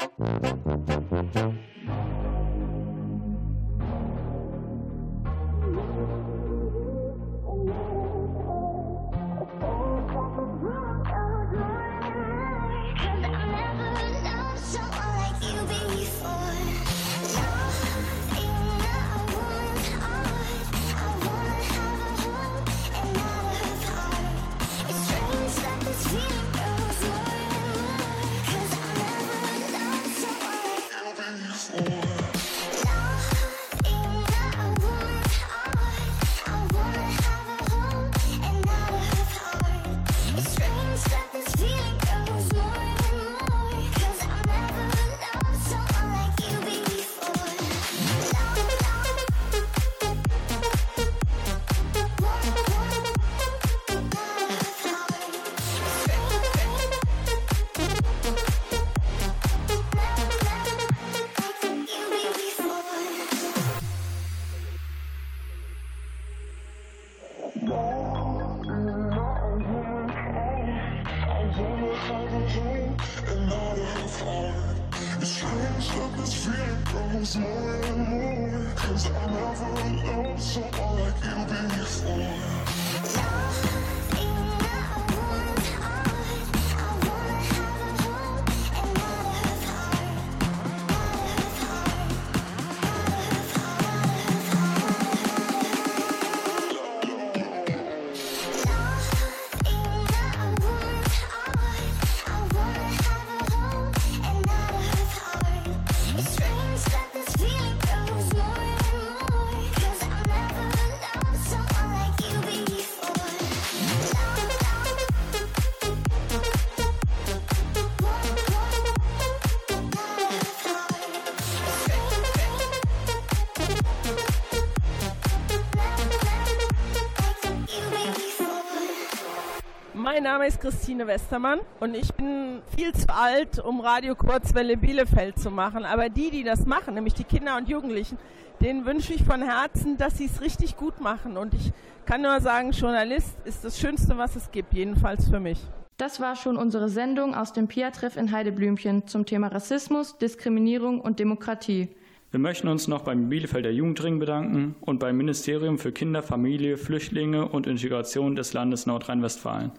Mein 130.18 130.24
Name 130.24 130.48
ist 130.48 130.60
Christine 130.60 131.06
Westermann 131.06 131.60
und 131.78 131.94
ich 131.94 132.12
bin 132.12 132.60
viel 132.76 132.92
zu 132.92 133.06
alt, 133.08 133.60
um 133.60 133.78
Radio 133.78 134.16
Kurzwelle 134.16 134.76
Bielefeld 134.76 135.38
zu 135.38 135.48
machen. 135.48 135.84
Aber 135.84 136.08
die, 136.08 136.32
die 136.32 136.42
das 136.42 136.66
machen, 136.66 136.94
nämlich 136.94 137.14
die 137.14 137.22
Kinder 137.22 137.56
und 137.56 137.68
Jugendlichen, 137.68 138.18
denen 138.60 138.84
wünsche 138.84 139.14
ich 139.14 139.22
von 139.22 139.42
Herzen, 139.42 139.96
dass 139.96 140.18
sie 140.18 140.24
es 140.24 140.40
richtig 140.40 140.76
gut 140.76 141.00
machen. 141.00 141.36
Und 141.36 141.54
ich 141.54 141.70
kann 142.04 142.22
nur 142.22 142.40
sagen, 142.40 142.72
Journalist 142.72 143.38
ist 143.44 143.64
das 143.64 143.78
Schönste, 143.78 144.18
was 144.18 144.34
es 144.34 144.50
gibt, 144.50 144.74
jedenfalls 144.74 145.28
für 145.28 145.38
mich. 145.38 145.60
Das 145.98 146.18
war 146.18 146.34
schon 146.34 146.56
unsere 146.56 146.88
Sendung 146.88 147.36
aus 147.36 147.52
dem 147.52 147.68
PIA-Treff 147.68 148.16
in 148.16 148.32
Heideblümchen 148.32 149.06
zum 149.06 149.24
Thema 149.24 149.46
Rassismus, 149.46 150.18
Diskriminierung 150.18 151.00
und 151.00 151.20
Demokratie. 151.20 151.90
Wir 152.32 152.40
möchten 152.40 152.66
uns 152.66 152.88
noch 152.88 153.02
beim 153.02 153.28
Bielefelder 153.28 153.70
Jugendring 153.70 154.18
bedanken 154.18 154.74
und 154.80 154.98
beim 154.98 155.16
Ministerium 155.16 155.78
für 155.78 155.92
Kinder, 155.92 156.24
Familie, 156.24 156.76
Flüchtlinge 156.76 157.46
und 157.46 157.68
Integration 157.68 158.34
des 158.34 158.52
Landes 158.52 158.84
Nordrhein-Westfalen. 158.84 159.70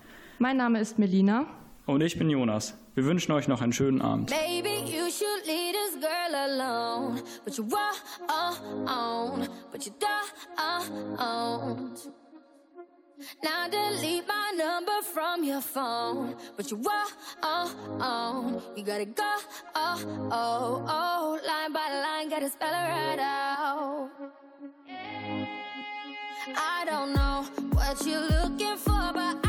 Mein 0.41 0.55
Name 0.55 0.79
ist 0.79 0.97
Melina. 0.97 1.47
Und 1.85 1.99
ich 2.01 2.17
bin 2.17 2.29
Jonas. 2.29 2.73
Wir 2.95 3.03
wünschen 3.03 3.33
euch 3.33 3.49
noch 3.49 3.61
einen 3.61 3.73
schönen 3.73 4.01
Abend. 4.01 4.29
Maybe 4.29 4.69
you 4.89 5.09
should 5.11 5.45
leave 5.45 5.73
this 5.73 5.99
girl 5.99 6.33
alone. 6.33 7.21
But 7.43 7.57
you 7.57 7.65
won't, 7.65 9.49
but 9.69 9.85
you 9.85 9.91
don't. 9.99 10.09
Now 13.43 13.67
delete 13.69 14.25
my 14.27 14.51
number 14.57 15.01
from 15.13 15.43
your 15.43 15.61
phone. 15.61 16.35
But 16.55 16.71
you 16.71 16.77
won't, 16.77 18.63
you 18.77 18.83
gotta 18.85 19.05
go, 19.05 19.23
oh, 19.75 19.97
oh, 20.31 20.85
oh. 20.87 21.39
Line 21.45 21.73
by 21.73 21.89
line, 22.01 22.29
gotta 22.29 22.49
spell 22.49 22.69
it 22.69 22.87
right 22.87 23.19
out. 23.19 24.09
I 26.55 26.85
don't 26.85 27.13
know 27.13 27.43
what 27.73 28.05
you're 28.05 28.21
looking 28.21 28.77
for, 28.77 29.11
but 29.13 29.35
I 29.45 29.48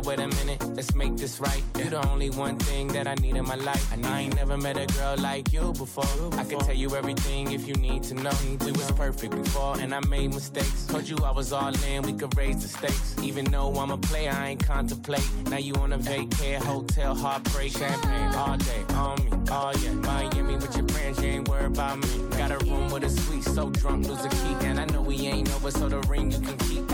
Wait 0.00 0.18
a 0.18 0.28
minute, 0.28 0.62
let's 0.74 0.94
make 0.94 1.16
this 1.16 1.40
right. 1.40 1.62
You're 1.78 1.90
the 1.90 2.08
only 2.08 2.30
one 2.30 2.58
thing 2.58 2.88
that 2.88 3.06
I 3.06 3.14
need 3.14 3.36
in 3.36 3.44
my 3.44 3.54
life. 3.54 3.92
I 4.04 4.20
ain't 4.20 4.36
never 4.36 4.56
met 4.56 4.76
a 4.76 4.86
girl 4.98 5.16
like 5.18 5.52
you 5.52 5.72
before. 5.72 6.04
I 6.38 6.44
can 6.44 6.58
tell 6.58 6.74
you 6.74 6.94
everything 6.94 7.52
if 7.52 7.66
you 7.66 7.74
need 7.74 8.02
to 8.04 8.14
know. 8.14 8.32
We 8.64 8.72
was 8.72 8.90
perfect 8.92 9.34
before, 9.34 9.78
and 9.80 9.94
I 9.94 10.00
made 10.08 10.34
mistakes. 10.34 10.86
Told 10.86 11.08
you 11.08 11.16
I 11.24 11.30
was 11.30 11.52
all 11.52 11.72
in, 11.84 12.02
we 12.02 12.12
could 12.12 12.36
raise 12.36 12.62
the 12.62 12.68
stakes. 12.68 13.16
Even 13.22 13.44
though 13.46 13.74
I'm 13.74 13.90
a 13.90 13.98
player, 13.98 14.32
I 14.32 14.50
ain't 14.50 14.66
contemplate. 14.66 15.28
Now 15.50 15.58
you 15.58 15.74
on 15.74 15.92
a 15.92 15.98
vacay, 15.98 16.56
hotel, 16.56 17.14
heartbreak, 17.14 17.72
champagne 17.72 18.34
all 18.34 18.56
day 18.56 18.84
on 18.94 19.24
me. 19.24 19.30
Oh 19.50 19.72
yeah, 19.82 19.92
Miami 19.92 20.54
with 20.56 20.76
your 20.76 20.88
friends, 20.88 21.22
you 21.22 21.28
ain't 21.28 21.48
worried 21.48 21.66
about 21.66 21.98
me. 21.98 22.08
Got 22.36 22.50
a 22.50 22.58
room 22.66 22.90
with 22.90 23.04
a 23.04 23.10
suite, 23.10 23.44
so 23.44 23.70
drunk, 23.70 24.08
lose 24.08 24.24
a 24.24 24.28
key. 24.28 24.66
And 24.66 24.80
I 24.80 24.84
know 24.86 25.02
we 25.02 25.16
ain't 25.26 25.52
over, 25.54 25.70
so 25.70 25.88
the 25.88 26.00
ring 26.02 26.30
you 26.30 26.40
can 26.40 26.56
keep. 26.58 26.85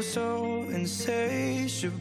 Was 0.00 0.12
so 0.14 0.64
insatiable 0.70 1.92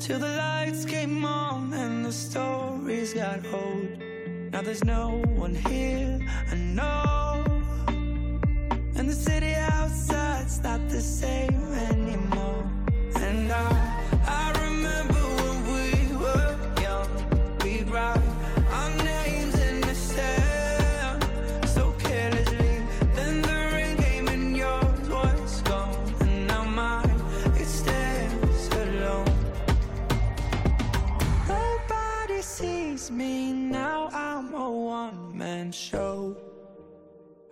till 0.00 0.18
the 0.18 0.34
lights 0.36 0.84
came 0.84 1.24
on 1.24 1.72
and 1.72 2.04
the 2.04 2.10
stories 2.10 3.14
got 3.14 3.46
old. 3.54 4.02
Now 4.50 4.62
there's 4.62 4.82
no 4.82 5.22
one 5.36 5.54
here 5.54 6.18
I 6.50 6.56
know, 6.56 7.44
and 7.86 9.08
the 9.08 9.14
city 9.14 9.54
outside's 9.54 10.60
not 10.64 10.88
the 10.88 11.00
same 11.00 11.72
anymore. 11.92 12.68
And 13.14 13.52
I 13.52 13.87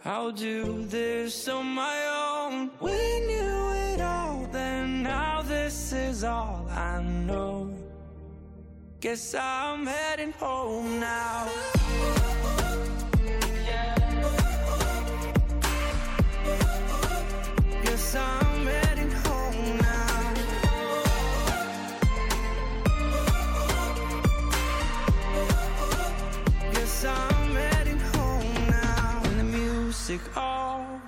I'll 0.06 0.30
do 0.30 0.84
this 0.84 1.48
on 1.48 1.66
my 1.66 1.98
own. 2.06 2.70
We 2.80 2.92
knew 2.92 3.72
it 3.92 4.00
all, 4.00 4.48
then 4.52 5.02
now 5.02 5.42
this 5.42 5.92
is 5.92 6.22
all 6.22 6.64
I 6.70 7.02
know. 7.02 7.74
Guess 9.00 9.34
I'm 9.34 9.84
heading 9.84 10.30
home 10.30 11.00
now. 11.00 11.48
Guess 17.82 18.14
I'm 18.14 18.45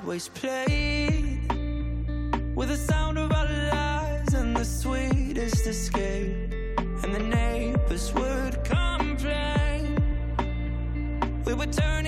always 0.08 0.28
played 0.30 1.52
with 2.56 2.68
the 2.70 2.76
sound 2.78 3.18
of 3.18 3.30
our 3.30 3.44
lives 3.44 4.32
and 4.32 4.56
the 4.56 4.64
sweetest 4.64 5.66
escape. 5.66 6.50
And 7.02 7.14
the 7.14 7.18
neighbors 7.18 8.14
would 8.14 8.64
complain. 8.64 9.98
We 11.44 11.52
would 11.52 11.74
turn 11.74 12.06